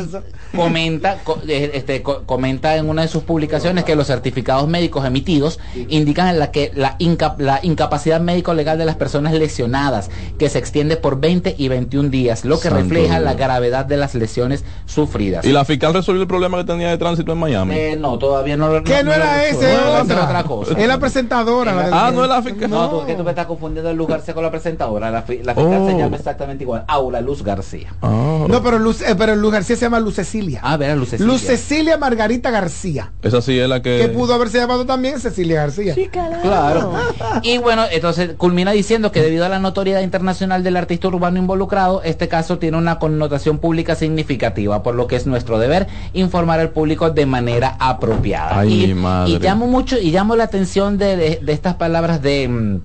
[0.55, 5.59] comenta, co- este, co- comenta en una de sus publicaciones que los certificados médicos emitidos
[5.88, 10.49] indican en la que la, inca- la incapacidad médico legal de las personas lesionadas, que
[10.49, 13.24] se extiende por 20 y 21 días, lo que Santo refleja Dios.
[13.24, 15.45] la gravedad de las lesiones sufridas.
[15.45, 17.74] ¿Y la fiscal resolvió el problema que tenía de tránsito en Miami?
[17.74, 20.74] Eh, no, todavía no lo Que no, era ese, no, es otra, cosa.
[20.78, 21.72] Es la presentadora.
[21.74, 22.68] la Ah, no es la fiscal.
[22.70, 25.11] No, tú, que tú me estás confundiendo el Luz García con la presentadora.
[25.11, 25.88] La, fi- la fiscal Oh.
[25.88, 27.95] se llama exactamente igual, Aura Luz García.
[28.03, 30.61] Ah, No, pero Luz, eh, pero Luz García se llama Luz Cecilia.
[30.62, 31.33] Ah, verá, Luz Cecilia.
[31.33, 33.12] Luz Cecilia Margarita García.
[33.22, 33.99] esa sí es la que...
[33.99, 35.95] Que pudo haberse llamado también Cecilia García.
[36.11, 36.93] Claro.
[37.43, 42.03] Y bueno, entonces culmina diciendo que debido a la notoriedad internacional del artista urbano involucrado,
[42.03, 46.70] este caso tiene una connotación pública significativa, por lo que es nuestro deber informar al
[46.70, 48.59] público de manera apropiada.
[48.61, 49.33] Ay, y, madre.
[49.33, 52.80] y llamo mucho y llamo la atención de, de- de estas palabras de mm,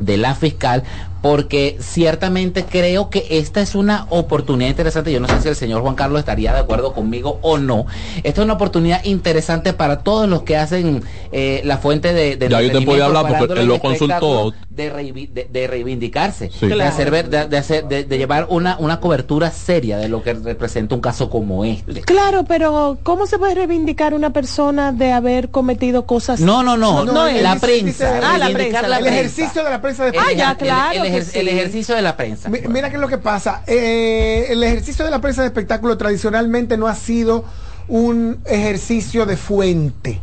[0.00, 0.82] de la fiscal
[1.22, 5.12] porque ciertamente creo que esta es una oportunidad interesante.
[5.12, 7.86] Yo no sé si el señor Juan Carlos estaría de acuerdo conmigo o no.
[8.24, 12.48] Esta es una oportunidad interesante para todos los que hacen eh, la fuente de, de
[12.48, 14.52] Ya yo te podía entretenimiento, hablar porque él lo consultó.
[14.68, 16.66] De, reivi- de- de reivindicarse, Sí.
[16.66, 20.22] de, hacer ver, de, de hacer, de, de llevar una, una cobertura seria de lo
[20.22, 22.00] que representa un caso como este.
[22.00, 26.40] Claro, pero ¿cómo se puede reivindicar una persona de haber cometido cosas?
[26.40, 28.20] No, no, no, No, él la dice- prensa.
[28.24, 30.98] Ah, la prensa, la el ejercicio de la prensa de El Ah, ya, claro el,
[31.00, 31.38] el ejer- sí.
[31.38, 32.48] el ejercicio de la prensa.
[32.48, 33.62] Mi- Mira qué es lo que pasa.
[33.66, 37.44] Eh, el ejercicio de la prensa de espectáculo tradicionalmente no ha sido
[37.88, 40.20] un ejercicio de fuente,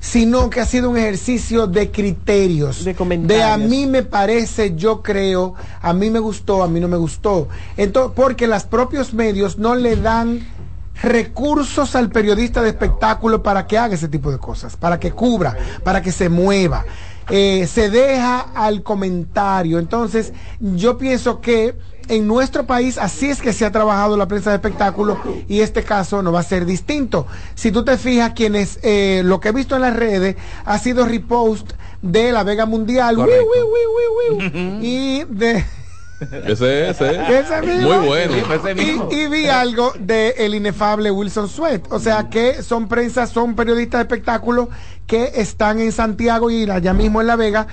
[0.00, 2.84] sino que ha sido un ejercicio de criterios.
[2.84, 3.44] De comentarios.
[3.50, 7.48] a mí me parece, yo creo, a mí me gustó, a mí no me gustó.
[7.76, 10.40] Entonces, porque los propios medios no le dan
[11.02, 15.56] recursos al periodista de espectáculo para que haga ese tipo de cosas, para que cubra,
[15.84, 16.84] para que se mueva.
[17.30, 19.78] Eh, se deja al comentario.
[19.78, 21.74] Entonces, yo pienso que
[22.08, 25.18] en nuestro país así es que se ha trabajado la prensa de espectáculo
[25.48, 27.26] y este caso no va a ser distinto.
[27.54, 31.04] Si tú te fijas, quienes eh, lo que he visto en las redes ha sido
[31.04, 31.72] repost
[32.02, 33.16] de la Vega Mundial
[34.80, 35.64] y de
[36.46, 37.38] Ese, ese.
[37.38, 37.98] ese mismo.
[37.98, 38.32] Muy bueno.
[38.32, 39.08] Sí, ese mismo.
[39.10, 41.92] Y, y vi algo de el inefable Wilson Sweat.
[41.92, 44.70] O sea que son prensa, son periodistas de espectáculo
[45.06, 47.66] que están en Santiago y allá mismo en La Vega.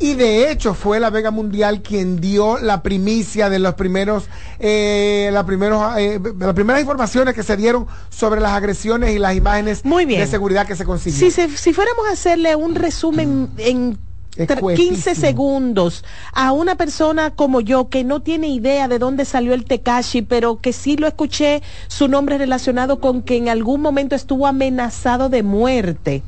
[0.00, 4.24] Y de hecho fue La Vega Mundial quien dio la primicia de los primeros,
[4.58, 9.36] eh, la primeros, eh, las primeras informaciones que se dieron sobre las agresiones y las
[9.36, 9.84] imágenes
[10.18, 11.30] de seguridad que se consiguieron.
[11.30, 14.94] Si, se- si fuéramos a hacerle un resumen en tre- Escuetísimo.
[14.94, 19.64] 15 segundos a una persona como yo que no tiene idea de dónde salió el
[19.64, 24.46] Tekashi, pero que sí lo escuché su nombre relacionado con que en algún momento estuvo
[24.46, 26.22] amenazado de muerte.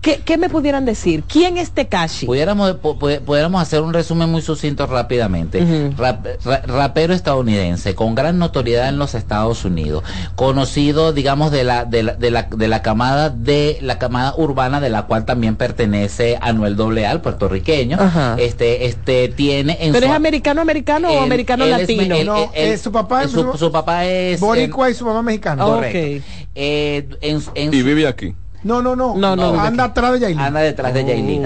[0.00, 1.24] ¿Qué, qué me pudieran decir?
[1.26, 2.26] ¿Quién es Tekashi?
[2.26, 5.92] Pudiéramos, pu- pu- pudiéramos hacer un resumen muy sucinto rápidamente.
[5.96, 10.04] Rap- ra- rapero estadounidense con gran notoriedad en los Estados Unidos,
[10.36, 14.80] conocido, digamos, de la, de la, de la, de la camada de la camada urbana
[14.80, 17.98] de la cual también pertenece Anuel AA, el puertorriqueño.
[18.38, 22.14] Este, este tiene en ¿Pero su- es americano americano o americano él es latino?
[22.14, 24.94] me- él- No, él- él- eh, su papá es- su, su papá es Boricua y
[24.94, 25.64] su mamá mexicana.
[25.64, 26.24] Correcto.
[26.54, 28.34] Eh, en, en Y vive aquí.
[28.68, 29.14] No, no, no.
[29.16, 30.38] No, no, anda atrás de Yailin.
[30.40, 31.44] anda detrás de Yailin.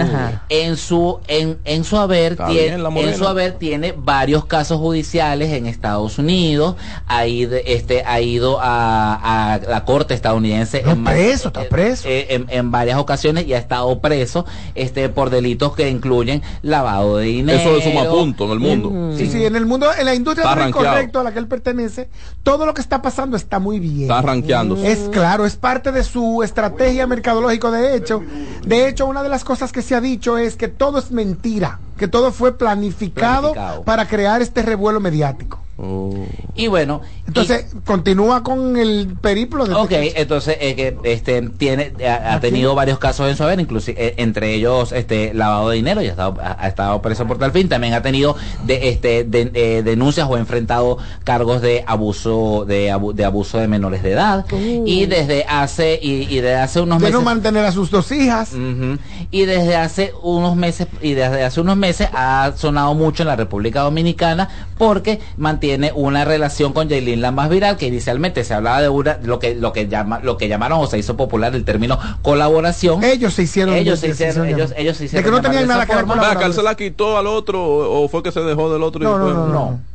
[0.48, 5.66] En su en, en su haber tiene en su haber tiene varios casos judiciales en
[5.66, 6.76] Estados Unidos.
[7.06, 12.08] Ha ido, este ha ido a, a la corte estadounidense en, ma- preso, está preso.
[12.08, 14.44] eh, en, en varias ocasiones y ha estado preso
[14.74, 17.58] este por delitos que incluyen lavado de dinero.
[17.58, 19.16] Eso es suma punto en el mundo.
[19.16, 20.86] Sí, sí, en el mundo, en la industria Está de lo rankeado.
[20.88, 22.08] incorrecto a la que él pertenece,
[22.42, 24.02] todo lo que está pasando está muy bien.
[24.02, 24.90] Está rankeándose.
[24.90, 27.70] Es claro, es parte de su estrategia mercadológica.
[27.70, 28.22] De hecho,
[28.64, 31.78] de hecho, una de las cosas que se ha dicho es que todo es mentira,
[32.02, 33.84] que todo fue planificado, Planificado.
[33.84, 35.60] para crear este revuelo mediático.
[36.54, 42.34] Y bueno, Entonces, continúa con el periplo de Ok, entonces eh, que este tiene ha,
[42.34, 46.00] ha tenido varios casos en su haber, inclusive eh, entre ellos este lavado de dinero
[46.02, 47.68] y ha estado, ha, ha estado preso por tal fin.
[47.68, 52.92] También ha tenido de, este de- eh, denuncias o ha enfrentado cargos de abuso de,
[52.92, 54.44] abu- de abuso de menores de edad
[54.86, 58.12] y desde hace y, y desde hace unos de meses no mantener a sus dos
[58.12, 58.52] hijas.
[59.32, 63.36] Y desde hace unos meses y desde hace unos meses ha sonado mucho en la
[63.36, 68.80] República Dominicana porque mantiene una relación con Jailin la más viral que inicialmente se hablaba
[68.82, 71.64] de una lo que lo que llama lo que llamaron o se hizo popular el
[71.64, 73.02] término colaboración.
[73.04, 75.62] Ellos se hicieron ellos se se hicieron ellos ellos se De hicieron que no tenían
[75.62, 78.32] de nada que ver con la se la quitó al otro o o fue que
[78.32, 79.91] se dejó del otro y No, no, después- no, no.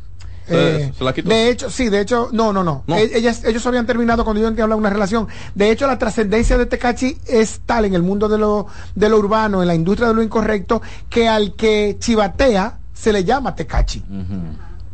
[0.50, 1.28] Eh, se la quitó.
[1.28, 2.84] de hecho, sí, de hecho, no, no, no.
[2.86, 2.96] No.
[2.96, 5.28] E- Ellas, ellos habían terminado cuando yo hablar una relación.
[5.54, 9.18] De hecho, la trascendencia de Tecachi es tal en el mundo de lo, de lo
[9.18, 14.02] urbano, en la industria de lo incorrecto, que al que chivatea se le llama Tecachi.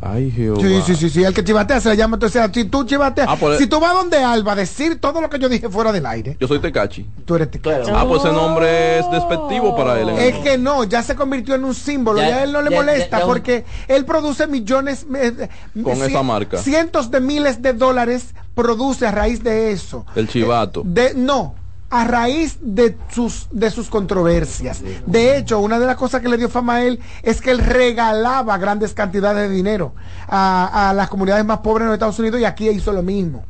[0.00, 0.60] Ay, Jehová.
[0.60, 2.16] Sí, sí, sí, sí, al que chivatea se le llama.
[2.16, 5.38] Entonces, si tú chivateas, Ah, si tú vas donde Alba a decir todo lo que
[5.38, 7.06] yo dije fuera del aire, Yo soy Tecachi.
[7.24, 7.90] tú eres Tecachi.
[7.94, 10.10] Ah, pues ese nombre es despectivo para él.
[10.10, 12.60] el Es que no, ya se convirtió en un símbolo, Ya- ya, a él no
[12.60, 15.48] le ya- molesta ya- ya- porque él produce millones, eh,
[15.82, 16.58] Con eh, esa marca.
[16.58, 20.04] cientos de miles de dólares produce a raíz de eso.
[20.14, 20.82] El chivato.
[20.84, 21.54] De, no,
[21.94, 24.82] a raíz de sus, de sus controversias.
[25.06, 27.58] De hecho, una de las cosas que le dio fama a él es que él
[27.58, 29.94] regalaba grandes cantidades de dinero
[30.26, 33.44] a, a las comunidades más pobres de los Estados Unidos y aquí hizo lo mismo.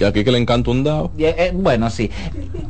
[0.00, 1.10] Y aquí que le encanta un dado.
[1.18, 2.10] Eh, bueno, sí.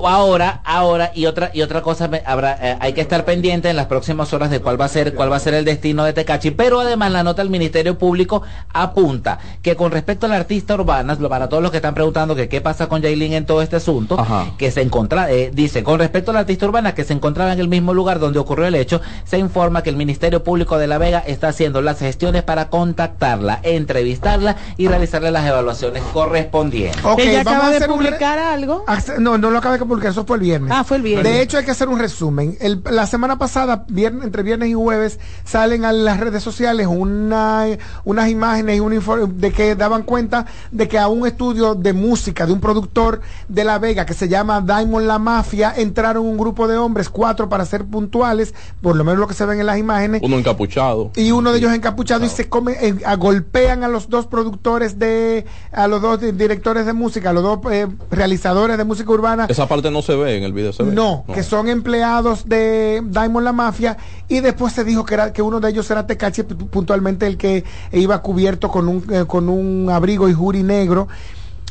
[0.05, 3.77] Ahora, ahora y otra y otra cosa me- habrá eh, hay que estar pendiente en
[3.77, 6.13] las próximas horas de cuál va a ser cuál va a ser el destino de
[6.13, 10.75] Tecachi, pero además la nota del Ministerio Público apunta que con respecto a la artista
[10.75, 13.77] urbana, para todos los que están preguntando que qué pasa con Yailin en todo este
[13.77, 14.17] asunto,
[14.59, 17.61] que se encontraba eh, dice, con respecto a la artista urbana que se encontraba en
[17.61, 20.99] el mismo lugar donde ocurrió el hecho, se informa que el Ministerio Público de La
[20.99, 27.01] Vega está haciendo las gestiones para contactarla, entrevistarla y realizarle las evaluaciones correspondientes.
[27.23, 28.85] Ok, Ella vamos acaba a de un publicar algo.
[28.87, 30.71] Hace- No, no lo acabé de publicar, eso fue el viernes.
[30.75, 31.25] Ah, fue el viernes.
[31.33, 32.57] De hecho, hay que hacer un resumen.
[32.61, 37.67] El- la semana pasada, viernes, entre viernes y jueves, salen a las redes sociales una,
[38.05, 41.93] unas imágenes y un informe de que daban cuenta de que a un estudio de
[41.93, 46.39] música de un productor de La Vega que se llama Diamond La Mafia entraron un
[46.39, 49.67] grupo de hombres, cuatro para ser puntuales, por lo menos lo que se ven en
[49.67, 51.11] las imágenes, Uno encapuchado.
[51.17, 54.99] y uno de ellos encapuchado y se come, eh, a- golpean a los dos productores
[54.99, 59.47] de, a los dos di- directores de música, los dos eh, realizadores de música urbana.
[59.49, 60.73] Esa parte no se ve en el video.
[60.73, 60.93] ¿se ve?
[60.93, 63.97] No, que son empleados de Diamond la Mafia
[64.29, 67.37] y después se dijo que era que uno de ellos era Tecachi, pu- puntualmente el
[67.37, 71.09] que iba cubierto con un eh, con un abrigo y jury negro.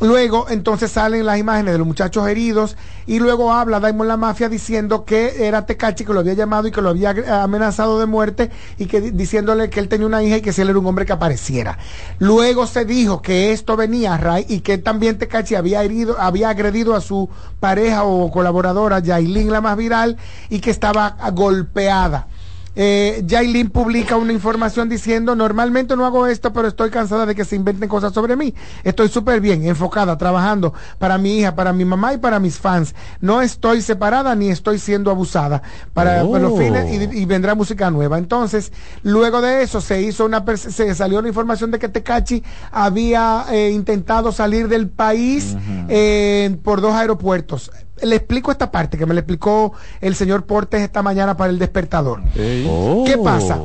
[0.02, 4.48] Luego, entonces salen las imágenes de los muchachos heridos y luego habla Diamond la Mafia
[4.48, 8.50] diciendo que era Tecachi que lo había llamado y que lo había amenazado de muerte
[8.78, 10.86] y que di- diciéndole que él tenía una hija y que si él era un
[10.86, 11.78] hombre que apareciera.
[12.18, 16.48] Luego se dijo que esto venía a raíz y que también Tecachi había herido, había
[16.48, 17.28] agredido a su
[17.60, 20.16] pareja o colaboradora Yailin la más viral
[20.50, 22.28] y que estaba golpeada.
[22.82, 27.44] Eh, Yailin publica una información diciendo, normalmente no hago esto, pero estoy cansada de que
[27.44, 28.56] se inventen cosas sobre mí.
[28.86, 32.96] Estoy súper bien, enfocada, trabajando para mi hija, para mi mamá y para mis fans.
[33.20, 35.62] No estoy separada ni estoy siendo abusada
[35.94, 36.32] para, Oh.
[36.32, 38.18] para los fines y, y vendrá música nueva.
[38.18, 38.72] Entonces,
[39.04, 43.72] luego de eso se hizo una, se salió la información de que Tecachi había eh,
[43.72, 45.58] intentado salir del país
[45.90, 47.72] eh, por dos aeropuertos.
[48.04, 51.60] Le explico esta parte que me le explicó el señor Portes esta mañana para el
[51.60, 52.22] despertador.
[52.34, 53.60] ¿Qué pasa?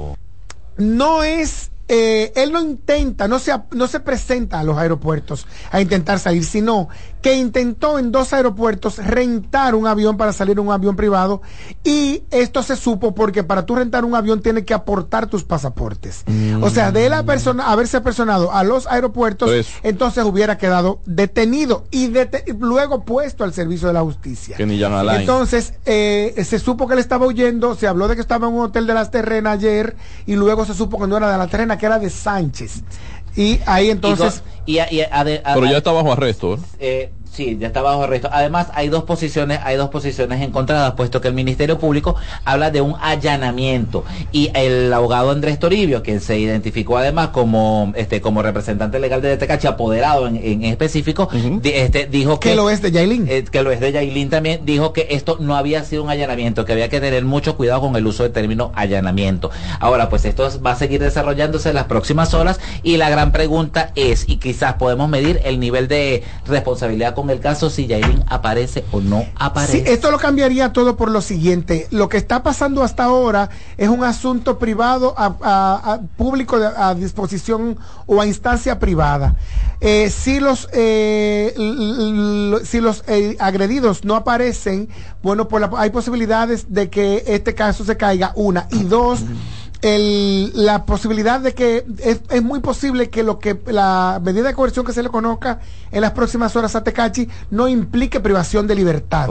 [0.76, 5.80] No es, eh, él no intenta, no se, no se presenta a los aeropuertos a
[5.80, 6.88] intentar salir, sino
[7.24, 11.40] que intentó en dos aeropuertos rentar un avión para salir en un avión privado
[11.82, 16.22] y esto se supo porque para tú rentar un avión tienes que aportar tus pasaportes.
[16.60, 19.48] O sea, de él a persona, haberse personado a los aeropuertos,
[19.82, 24.54] entonces hubiera quedado detenido y dete- luego puesto al servicio de la justicia.
[24.58, 24.76] Que ni.
[25.20, 28.64] Entonces, eh, se supo que él estaba huyendo, se habló de que estaba en un
[28.64, 29.96] hotel de las Terrenas ayer
[30.26, 32.82] y luego se supo que no era de la Terrena, que era de Sánchez.
[33.36, 34.42] Y ahí entonces...
[34.66, 36.54] Y, y- y ade- Pero ya está bajo arresto.
[36.54, 36.58] ¿eh?
[36.78, 38.30] eh, sí, ya está bajo arresto.
[38.32, 42.14] Además, hay dos posiciones, hay dos posiciones encontradas, puesto que el Ministerio Público
[42.46, 48.20] habla de un allanamiento y el abogado Andrés Toribio, quien se identificó además como este
[48.20, 51.28] como representante legal de Tecachi, apoderado en, en específico,
[51.60, 53.26] di- este, dijo que, Que lo es de Yailin.
[53.28, 56.64] eh, que lo es de Yailin también, dijo que esto no había sido un allanamiento,
[56.64, 59.50] que había que tener mucho cuidado con el uso del término allanamiento.
[59.80, 63.92] Ahora, pues esto va a seguir desarrollándose en las próximas horas y la gran pregunta
[63.94, 68.84] es, y quizás podemos medir el nivel de responsabilidad con el caso si Yailin aparece
[68.92, 69.92] o no aparece.
[69.92, 71.86] Esto lo cambiaría todo por lo siguiente.
[71.90, 78.20] Lo que está pasando hasta ahora es un asunto privado a, público a disposición o
[78.20, 79.36] a instancia privada.
[79.80, 81.52] Eh, si los eh,
[82.64, 84.88] si los eh, agredidos no aparecen,
[85.22, 89.20] bueno, pues la- hay posibilidades de que este caso se caiga una y dos.
[89.84, 94.54] El- la posibilidad de que es, es muy posible que lo que la medida de
[94.54, 95.60] coerción que se le conozca
[95.92, 99.28] en las próximas horas a Tecachi no implique privación de libertad.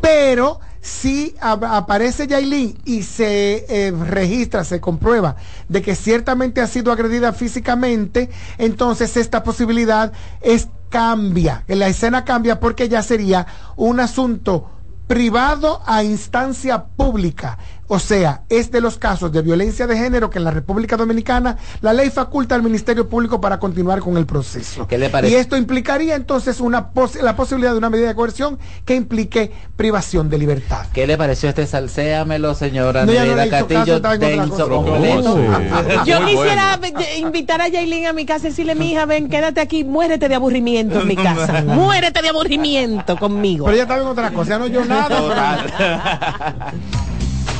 [0.00, 5.36] Pero si ap- aparece Yailin y se eh, registra, se comprueba
[5.68, 12.60] de que ciertamente ha sido agredida físicamente, entonces esta posibilidad es cambia, la escena cambia
[12.60, 14.70] porque ya sería un asunto
[15.06, 17.58] privado a instancia pública.
[17.94, 21.58] O sea, es de los casos de violencia de género que en la República Dominicana
[21.82, 24.86] la ley faculta al Ministerio Público para continuar con el proceso.
[24.88, 25.34] ¿Qué le parece?
[25.34, 29.52] Y esto implicaría entonces una pos- la posibilidad de una medida de coerción que implique
[29.76, 30.86] privación de libertad.
[30.94, 33.96] ¿Qué le pareció este salséamelo, señora No, ya no Castillo?
[33.96, 34.68] estaba en otra denso cosa.
[34.70, 35.38] completo?
[36.06, 36.80] Yo quisiera
[37.18, 40.34] invitar a Yailin a mi casa y decirle, mi hija, ven, quédate aquí, muérete de
[40.34, 41.62] aburrimiento en mi casa.
[41.66, 43.66] muérete de aburrimiento conmigo.
[43.66, 46.72] Pero ella estaba en otra cosa, ya no yo nada.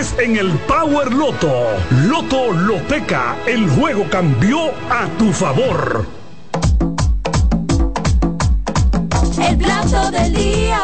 [0.00, 1.66] en el Power Loto.
[2.06, 6.06] Loto Loteca, el juego cambió a tu favor.
[9.46, 10.80] El plato del día,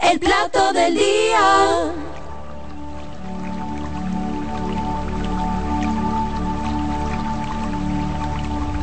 [0.00, 0.94] el plato del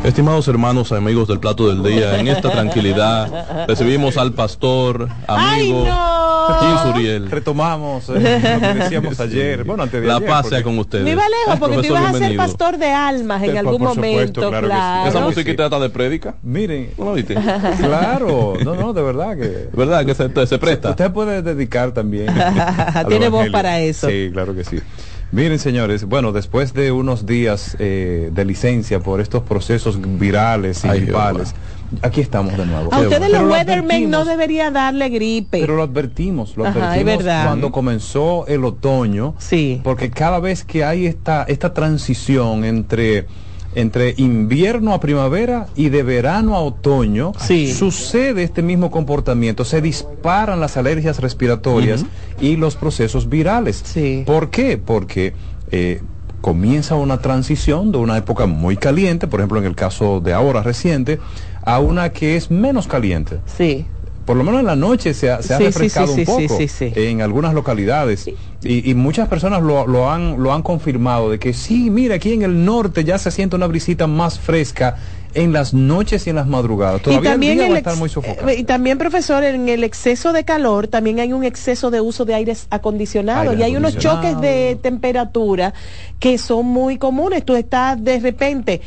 [0.04, 5.86] Estimados hermanos, amigos del plato del día, en esta tranquilidad recibimos al pastor, amigo,
[6.60, 7.30] Gil Suriel.
[7.30, 9.64] Retomamos eh, lo que decíamos ayer.
[9.64, 11.04] Bueno, antes de La ayer, paz porque- sea con ustedes.
[11.06, 13.90] No iba lejos porque tú ibas a ser pastor de almas en Por- algún por
[13.94, 15.04] supuesto, momento, claro claro.
[15.06, 15.18] que sí.
[15.18, 16.34] Esa música trata de prédica.
[16.42, 17.36] Miren, ¿No viste?
[17.78, 19.70] claro, no, no, de verdad que.
[19.72, 20.90] ¿Verdad que se, se presta?
[20.90, 22.34] Usted puede dedicar también.
[23.08, 24.10] Tiene voz para eso.
[24.10, 24.80] Sí, claro que sí.
[25.32, 30.90] Miren, señores, bueno, después de unos días eh, de licencia por estos procesos virales y
[30.90, 31.56] Ay, gripales,
[32.02, 32.94] aquí estamos de nuevo.
[32.94, 35.62] A ustedes Pero los lo Weathermen no advertimos, debería darle gripe.
[35.62, 37.46] Pero lo advertimos, lo Ajá, es advertimos verdad.
[37.46, 39.80] cuando comenzó el otoño, Sí.
[39.86, 43.26] porque cada vez que hay esta, esta transición entre,
[43.76, 50.60] entre invierno a primavera y de verano a otoño, sucede este mismo comportamiento, se disparan
[50.60, 52.06] las alergias respiratorias
[52.40, 53.84] y los procesos virales.
[54.26, 54.78] ¿Por qué?
[54.78, 55.34] Porque
[55.72, 56.02] eh,
[56.42, 60.64] comienza una transición de una época muy caliente, por ejemplo en el caso de ahora
[60.64, 61.20] reciente,
[61.64, 63.40] a una que es menos caliente.
[63.46, 63.86] Sí.
[64.32, 66.26] Por lo menos en la noche se ha, se ha Sí, sí, refrescado sí, un
[66.26, 66.94] sí, poco sí, sí.
[66.96, 68.30] en algunas localidades.
[68.64, 72.32] Y, y muchas personas lo, lo han, lo han confirmado de que sí, mira, aquí
[72.32, 74.96] en el norte ya se siente una brisita más fresca
[75.34, 77.02] en las noches y en las madrugadas.
[77.02, 78.48] Todavía el día va a estar muy sofocado.
[78.48, 82.24] eh, y también profesor en el exceso de calor también hay un exceso de uso
[82.24, 85.74] de aires acondicionados Aire y hay unos choques de temperatura
[86.20, 88.80] que son muy comunes tú estás de repente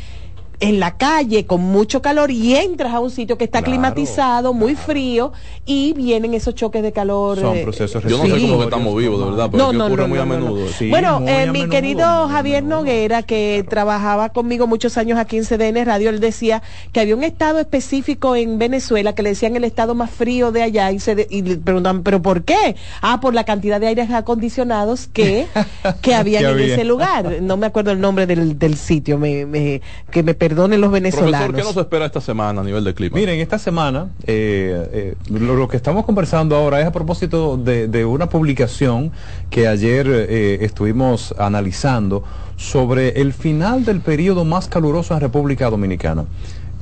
[0.61, 3.73] en la calle con mucho calor y entras a un sitio que está Claro.
[3.73, 5.33] climatizado, muy frío,
[5.67, 7.39] y vienen esos choques de calor.
[7.41, 8.43] Son eh, procesos Yo no sé Sí.
[8.43, 10.41] cómo que estamos vivos, de verdad, pero No, ocurre no, muy no, a no, no.
[10.47, 10.69] menudo.
[10.69, 11.71] Sí, bueno, muy eh, a mi menudo.
[11.71, 17.01] querido Javier Noguera, que trabajaba conmigo muchos años aquí en CDN Radio, él decía que
[17.01, 20.93] había un estado específico en Venezuela que le decían el estado más frío de allá
[20.93, 22.77] y, se de- y le preguntaban, ¿pero por qué?
[23.03, 25.47] Ah, por la cantidad de aires acondicionados que,
[26.03, 26.75] que habían Que en había.
[26.75, 27.43] ese lugar.
[27.43, 29.81] No me acuerdo el nombre del, del sitio, me, me-
[30.11, 31.57] que me perdonen los Profesor, venezolanos.
[31.57, 33.17] ¿qué nos espera esta semana a nivel de clima?
[33.17, 37.89] Miren, esta semana eh, eh, lo, lo que estamos conversando ahora es a propósito de,
[37.89, 39.11] de una publicación
[39.51, 42.25] que ayer eh, estuvimos analizando
[42.57, 46.25] sobre el final del periodo más caluroso en República Dominicana.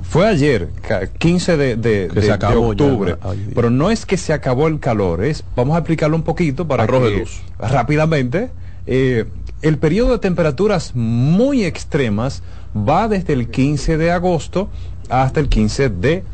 [0.03, 3.17] Fue ayer, ca- 15 de, de- de- de ya, octubre,
[3.55, 6.83] pero no es que se acabó el calor, es, vamos a explicarlo un poquito para
[6.83, 7.41] Arroje que luz.
[7.59, 8.51] rápidamente,
[8.87, 9.25] eh,
[9.63, 12.43] el periodo de temperaturas muy extremas
[12.77, 14.69] va desde el 15 de agosto
[15.09, 16.25] hasta el 15 de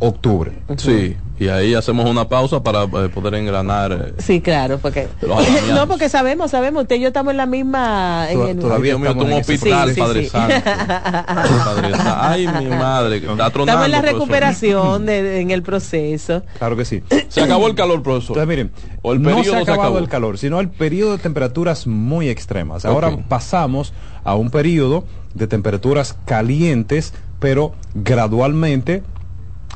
[0.00, 0.52] octubre.
[0.76, 3.92] Sí, y ahí hacemos una pausa para eh, poder engranar.
[3.92, 5.08] eh, Sí, claro, porque
[5.74, 9.12] no, porque sabemos, sabemos, usted y yo estamos en la misma en el- todavía mío,
[9.14, 10.28] un hospital, Sí, sí, Padre sí.
[10.30, 10.54] Santo.
[10.64, 12.16] Padre Santo.
[12.20, 13.72] Ay, mi madre, que está tronando.
[13.72, 16.42] Estamos en la recuperación de- de- en el proceso.
[16.58, 17.02] Claro que sí.
[17.28, 18.36] Se acabó el calor, profesor.
[18.38, 18.70] Entonces, miren,
[19.02, 19.98] O el no se ha periodo se acabado acabó.
[19.98, 22.84] el calor, sino el periodo de temperaturas muy extremas.
[22.84, 23.92] Ahora pasamos
[24.24, 29.02] a un periodo de temperaturas calientes, pero gradualmente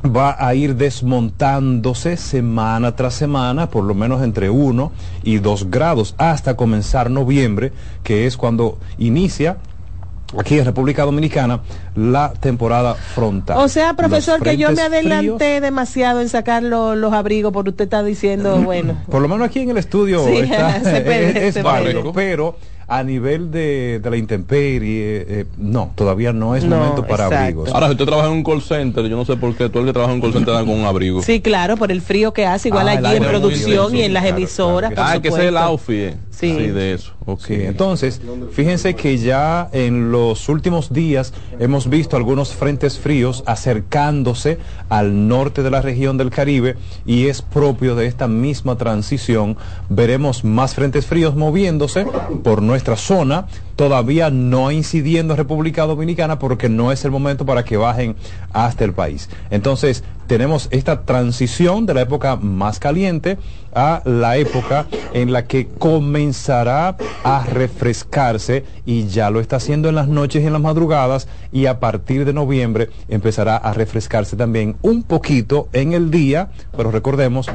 [0.05, 4.93] va a ir desmontándose semana tras semana, por lo menos entre 1
[5.25, 7.73] y 2 grados, hasta comenzar noviembre,
[8.03, 9.59] que es cuando inicia
[10.39, 11.61] aquí en República Dominicana
[11.97, 13.59] la temporada frontal.
[13.59, 17.71] O sea, profesor, que yo me fríos- adelanté demasiado en sacar lo- los abrigos, porque
[17.71, 18.95] usted está diciendo, bueno.
[19.11, 22.13] Por lo menos aquí en el estudio Sí, está, se puede, es, es se válido,
[22.13, 22.57] pero
[22.93, 27.37] a nivel de, de la intemperie, eh, no, todavía no es No, momento para exacto.
[27.45, 27.71] abrigos.
[27.73, 29.87] Ahora, si usted trabaja en un call center, yo no sé por qué tú el
[29.87, 31.23] que trabaja en un call center dan con un abrigo.
[31.23, 34.13] Sí, claro, por el frío que hace, igual Ah, allí en producción intenso, y en
[34.13, 34.93] las claro, emisoras.
[34.93, 35.95] claro ah, que ese es el outfit.
[35.97, 36.17] eh.
[36.31, 36.53] Sí.
[36.53, 37.13] de eso.
[37.27, 37.43] Ok.
[37.47, 38.21] Sí, entonces,
[38.53, 44.59] fíjense que ya en los últimos días hemos visto algunos frentes fríos acercándose
[44.89, 49.57] al norte de la región del Caribe y es propio de esta misma transición.
[49.91, 52.07] Veremos más frentes fríos moviéndose
[52.43, 53.47] por nuestra zona,
[53.77, 58.17] todavía no incidiendo en República Dominicana porque no es el momento para que bajen
[58.53, 59.29] hasta el país.
[59.51, 63.37] Entonces, tenemos esta transición de la época más caliente
[63.75, 69.97] a la época en la que comenzará a refrescarse y ya lo está haciendo en
[69.97, 74.77] las noches y en las madrugadas y a partir de noviembre empezará a refrescarse también
[74.83, 77.49] un poquito en el día, pero recordemos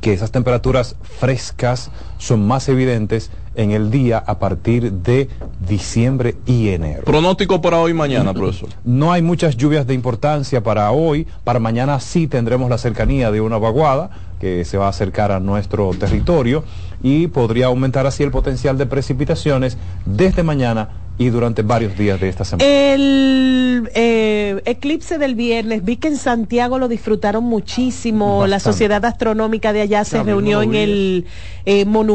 [0.00, 5.28] que esas temperaturas frescas son más evidentes en el día a partir de
[5.66, 7.04] diciembre y enero.
[7.04, 8.68] Pronóstico para hoy y mañana, profesor.
[8.84, 11.26] No hay muchas lluvias de importancia para hoy.
[11.44, 14.10] Para mañana sí tendremos la cercanía de una vaguada
[14.40, 16.64] que se va a acercar a nuestro territorio
[17.02, 22.28] y podría aumentar así el potencial de precipitaciones desde mañana y durante varios días de
[22.28, 22.68] esta semana.
[22.68, 28.46] El eh, eclipse del viernes, vi que en Santiago lo disfrutaron muchísimo.
[28.46, 28.60] La.
[28.60, 31.26] Sociedad Astronómica de allá se Ya, reunió en el
[31.64, 32.05] eh, monumento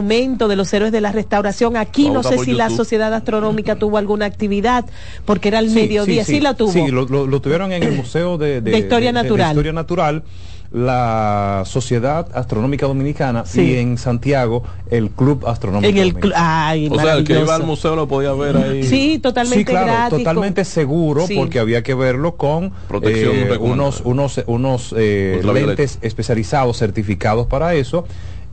[0.47, 1.77] de los héroes de la restauración.
[1.77, 2.69] Aquí Vamos no sé si la.
[2.69, 4.85] Sociedad Astronómica tuvo alguna actividad,
[5.25, 6.23] porque era el Sí, mediodía.
[6.25, 6.71] Sí, la tuvo.
[6.71, 9.49] Sí, lo, lo- lo tuvieron en el Museo de, De Historia Natural.
[9.51, 10.23] Historia Natural,
[10.71, 13.61] la Sociedad Astronómica Dominicana Sí.
[13.61, 17.55] y en Santiago el Club Astronómico En el cl- ay, O sea, el que iba
[17.55, 18.83] al museo lo podía ver ahí.
[18.83, 21.35] Sí, totalmente Sí, claro, gratis, totalmente con- seguro Sí.
[21.35, 27.73] porque había que verlo con Protección eh, unos unos unos eh, lentes especializados certificados para
[27.75, 28.05] eso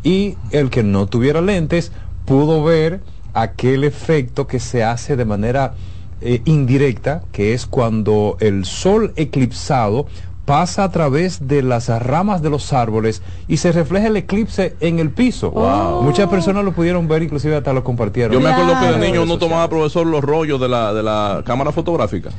[0.02, 1.92] y el que no tuviera lentes
[2.24, 3.00] pudo ver
[3.34, 5.74] aquel efecto que se hace de manera
[6.20, 10.06] eh, indirecta, que es cuando el sol eclipsado
[10.44, 14.98] pasa a través de las ramas de los árboles y se refleja el eclipse en
[14.98, 15.50] el piso.
[15.50, 16.02] Wow.
[16.02, 18.32] Muchas personas lo pudieron ver, inclusive hasta lo compartieron.
[18.32, 21.42] Yo me acuerdo que de niño uno tomaba, profesor, los rollos de la, de la
[21.44, 22.30] cámara fotográfica.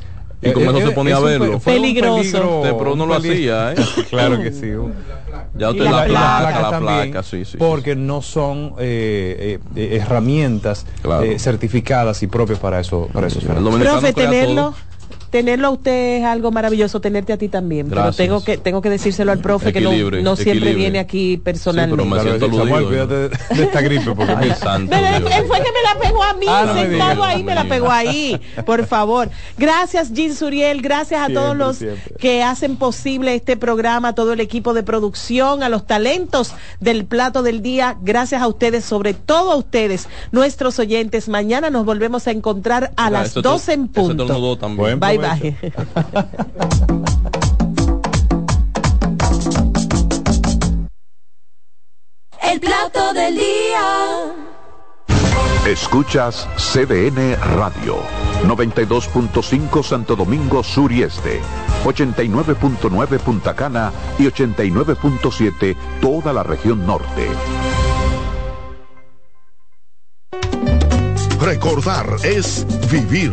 [0.42, 1.60] Y Eh, como eh, eso se eh, ponía a verlo.
[1.60, 2.20] fue un Peligroso.
[2.20, 3.76] peligro, pero uno un lo hacía, ¿eh?
[4.10, 4.72] claro que sí.
[5.52, 7.58] Ya Y usted la- la, y las placa, placas la también, placa, sí, sí.
[7.58, 11.24] porque no son eh, eh, eh, herramientas Claro.
[11.24, 13.80] eh, certificadas y propias para eso para esos fenómenos.
[13.88, 14.74] Profe, tenerlo,
[15.30, 17.88] tenerlo a usted es algo maravilloso, tenerte a ti también.
[17.88, 18.16] Gracias.
[18.16, 20.74] Pero tengo que, tengo que decírselo al profe que no, siempre equilibre.
[20.74, 22.04] viene aquí personalmente.
[22.04, 25.82] Claro, Samuel, cuídate de, de esta gripe porque Ay, santo Pero él, fue que me
[25.82, 28.40] la pegó a mí, Ah, no me sentado ahí, me la pegó ahí.
[28.66, 29.30] Por favor.
[29.56, 30.82] Gracias, Jean Suriel.
[30.82, 32.14] Gracias a todos los siempre.
[32.18, 37.04] que hacen posible este programa, a todo el equipo de producción, a los talentos del
[37.04, 37.96] plato del día.
[38.02, 41.28] Gracias a ustedes, sobre todo a ustedes, nuestros oyentes.
[41.28, 44.56] Mañana nos volvemos a encontrar a Mira, las ese 12 en punto.
[44.56, 44.98] también.
[44.98, 45.19] Bye
[52.42, 54.34] El plato del día.
[55.66, 57.98] Escuchas CDN Radio,
[58.44, 61.40] 92.5 Santo Domingo Sur y Este,
[61.84, 67.28] 89.9 Punta Cana y 89.7 toda la región norte.
[71.40, 73.32] Recordar es vivir.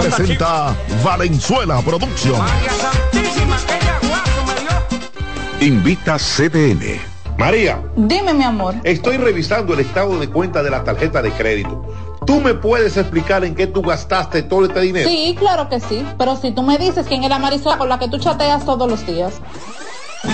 [0.01, 2.41] Presenta Valenzuela Producción.
[5.61, 7.01] Invita CDN.
[7.39, 8.77] María, Dime, mi amor.
[8.85, 11.85] estoy revisando el estado de cuenta de la tarjeta de crédito.
[12.27, 15.09] ¿Tú me puedes explicar en qué tú gastaste todo este dinero?
[15.09, 16.05] Sí, claro que sí.
[16.19, 18.91] Pero si tú me dices quién es la Marisol con la que tú chateas todos
[18.91, 19.35] los días.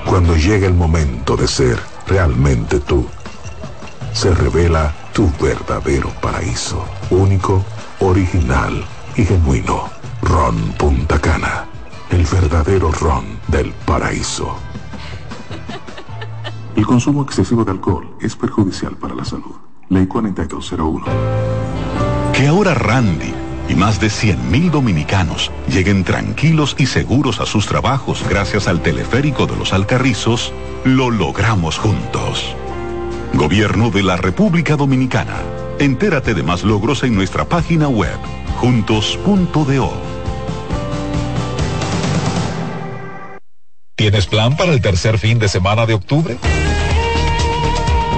[0.07, 1.79] Cuando llega el momento de ser
[2.09, 3.07] realmente tú,
[4.13, 7.65] se revela tu verdadero paraíso, único,
[8.01, 8.85] original
[9.17, 9.89] y genuino.
[10.23, 11.67] Ron Punta Cana,
[12.11, 14.57] el verdadero ron del paraíso.
[16.75, 19.55] El consumo excesivo de alcohol es perjudicial para la salud.
[19.89, 21.07] Ley 4201.
[22.33, 23.33] Que ahora Randy
[23.69, 29.47] y más de 100.000 dominicanos lleguen tranquilos y seguros a sus trabajos gracias al teleférico
[29.47, 30.53] de los Alcarrizos,
[30.85, 32.57] lo logramos juntos.
[33.37, 35.43] Gobierno de la República Dominicana.
[35.79, 38.17] Entérate de más logros en nuestra página web,
[38.57, 39.93] juntos.do.
[43.95, 46.39] ¿Tienes plan para el tercer fin de semana de octubre?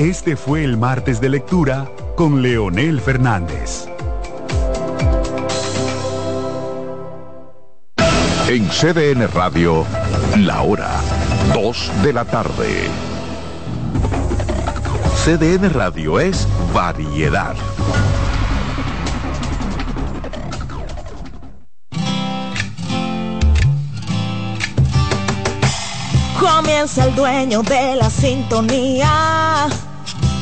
[0.00, 1.86] Este fue el martes de lectura
[2.16, 3.86] con Leonel Fernández.
[8.48, 9.84] En CDN Radio,
[10.38, 10.88] la hora
[11.52, 12.88] 2 de la tarde.
[15.22, 17.54] CDN Radio es variedad.
[26.40, 29.68] Comienza el dueño de la sintonía.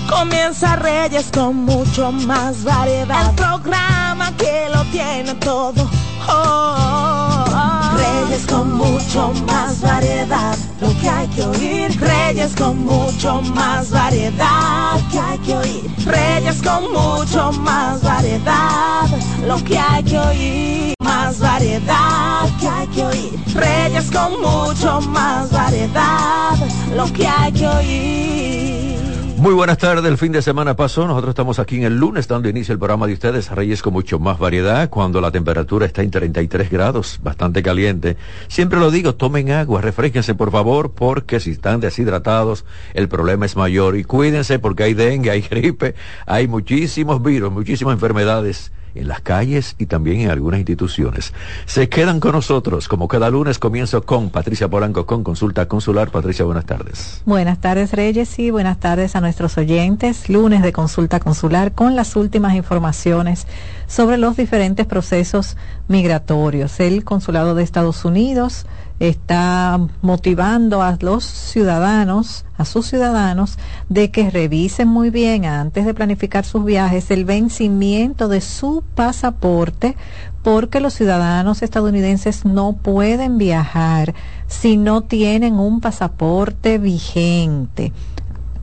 [0.08, 3.28] Comienza Reyes con mucho más variedad.
[3.28, 5.88] El programa que lo tiene todo.
[6.26, 7.96] Oh, oh, oh.
[7.96, 10.56] Reyes con mucho más variedad.
[10.80, 12.00] Lo que hay que oír.
[12.00, 14.94] Reyes con mucho más variedad.
[14.94, 15.90] Lo que hay que oír.
[16.06, 19.06] Reyes con mucho más variedad.
[19.46, 20.94] Lo que hay que oír.
[21.00, 22.48] Más variedad.
[22.48, 23.44] Lo que hay que oír.
[23.54, 26.56] Reyes con mucho más variedad.
[26.96, 29.07] Lo que hay que oír.
[29.38, 32.48] Muy buenas tardes, el fin de semana pasó, nosotros estamos aquí en el lunes dando
[32.48, 36.10] inicio al programa de ustedes, Reyes con mucho más variedad, cuando la temperatura está en
[36.10, 38.16] 33 grados, bastante caliente.
[38.48, 42.64] Siempre lo digo, tomen agua, refresquense por favor, porque si están deshidratados,
[42.94, 43.96] el problema es mayor.
[43.96, 45.94] Y cuídense porque hay dengue, hay gripe,
[46.26, 51.32] hay muchísimos virus, muchísimas enfermedades en las calles y también en algunas instituciones.
[51.66, 56.10] Se quedan con nosotros, como cada lunes comienzo con Patricia Polanco con Consulta Consular.
[56.10, 57.22] Patricia, buenas tardes.
[57.24, 60.28] Buenas tardes Reyes y buenas tardes a nuestros oyentes.
[60.28, 63.46] Lunes de Consulta Consular con las últimas informaciones
[63.86, 65.56] sobre los diferentes procesos
[65.88, 66.80] migratorios.
[66.80, 68.66] El Consulado de Estados Unidos
[69.00, 75.94] está motivando a los ciudadanos, a sus ciudadanos, de que revisen muy bien antes de
[75.94, 79.96] planificar sus viajes el vencimiento de su pasaporte,
[80.42, 84.14] porque los ciudadanos estadounidenses no pueden viajar
[84.46, 87.92] si no tienen un pasaporte vigente.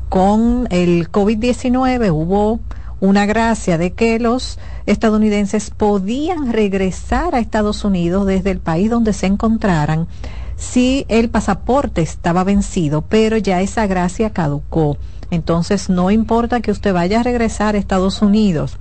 [0.09, 2.59] Con el COVID-19 hubo
[2.99, 9.13] una gracia de que los estadounidenses podían regresar a Estados Unidos desde el país donde
[9.13, 10.07] se encontraran
[10.55, 14.97] si el pasaporte estaba vencido, pero ya esa gracia caducó.
[15.31, 18.77] Entonces no importa que usted vaya a regresar a Estados Unidos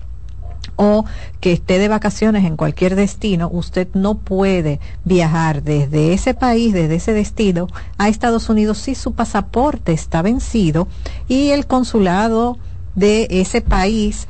[0.76, 1.04] o
[1.40, 6.96] que esté de vacaciones en cualquier destino, usted no puede viajar desde ese país, desde
[6.96, 10.88] ese destino, a Estados Unidos si su pasaporte está vencido
[11.28, 12.58] y el consulado
[12.94, 14.28] de ese país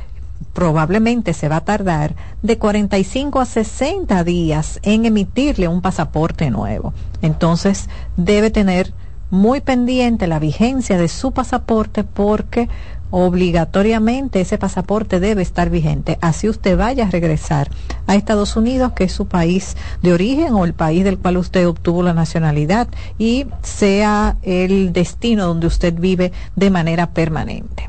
[0.53, 6.95] probablemente se va a tardar de 45 a 60 días en emitirle un pasaporte nuevo.
[7.23, 8.93] Entonces debe tener
[9.31, 12.69] muy pendiente la vigencia de su pasaporte porque
[13.11, 16.19] obligatoriamente ese pasaporte debe estar vigente.
[16.21, 17.71] Así usted vaya a regresar
[18.07, 21.69] a Estados Unidos, que es su país de origen o el país del cual usted
[21.69, 22.89] obtuvo la nacionalidad
[23.19, 27.89] y sea el destino donde usted vive de manera permanente.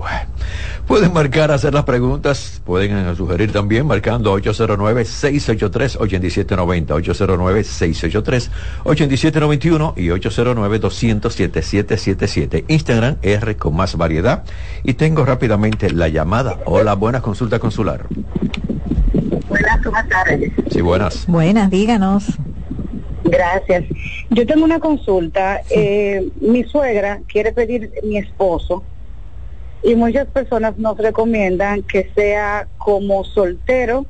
[0.00, 0.20] Bueno,
[0.86, 6.86] pueden marcar, hacer las preguntas, pueden eh, sugerir también marcando 809-683-8790,
[8.84, 12.64] 809-683-8791 y 809-200-7777.
[12.68, 14.44] Instagram R con más variedad.
[14.82, 16.60] Y tengo rápidamente la llamada.
[16.64, 18.06] Hola, buenas consulta consular.
[19.50, 20.50] Buenas, buenas tardes.
[20.70, 21.26] Sí, buenas.
[21.26, 22.24] Buenas, díganos.
[23.24, 23.84] Gracias.
[24.30, 25.60] Yo tengo una consulta.
[25.68, 28.82] Eh, mi suegra quiere pedir mi esposo
[29.82, 34.06] y muchas personas nos recomiendan que sea como soltero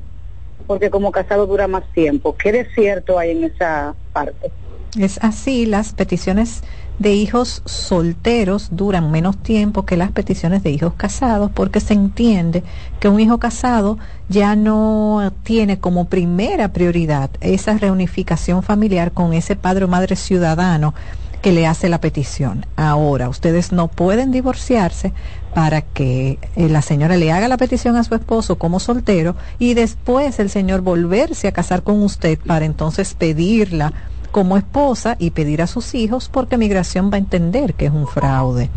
[0.67, 2.35] porque como casado dura más tiempo.
[2.37, 4.51] ¿Qué de cierto hay en esa parte?
[4.97, 6.63] Es así, las peticiones
[6.99, 12.63] de hijos solteros duran menos tiempo que las peticiones de hijos casados porque se entiende
[12.99, 13.97] que un hijo casado
[14.29, 20.93] ya no tiene como primera prioridad esa reunificación familiar con ese padre o madre ciudadano
[21.41, 22.65] que le hace la petición.
[22.75, 25.11] Ahora, ustedes no pueden divorciarse
[25.53, 29.73] para que eh, la señora le haga la petición a su esposo como soltero y
[29.73, 33.93] después el señor volverse a casar con usted para entonces pedirla
[34.31, 38.07] como esposa y pedir a sus hijos porque migración va a entender que es un
[38.07, 38.69] fraude.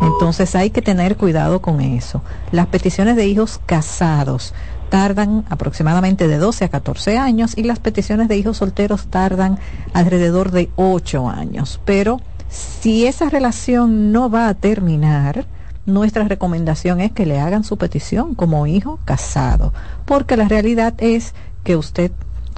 [0.00, 2.22] Entonces hay que tener cuidado con eso.
[2.50, 4.52] Las peticiones de hijos casados
[4.90, 9.58] tardan aproximadamente de 12 a 14 años y las peticiones de hijos solteros tardan
[9.94, 11.80] alrededor de 8 años.
[11.84, 15.46] Pero si esa relación no va a terminar,
[15.86, 19.72] nuestra recomendación es que le hagan su petición como hijo casado,
[20.04, 22.12] porque la realidad es que usted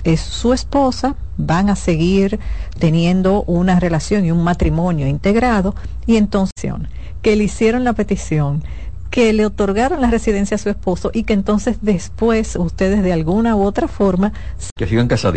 [0.04, 2.38] es su esposa, van a seguir
[2.78, 5.74] teniendo una relación y un matrimonio integrado
[6.06, 6.72] y entonces
[7.22, 8.62] que le hicieron la petición
[9.10, 13.54] que le otorgaron la residencia a su esposo y que entonces después ustedes de alguna
[13.54, 14.32] u otra forma
[14.76, 15.32] que sigan casados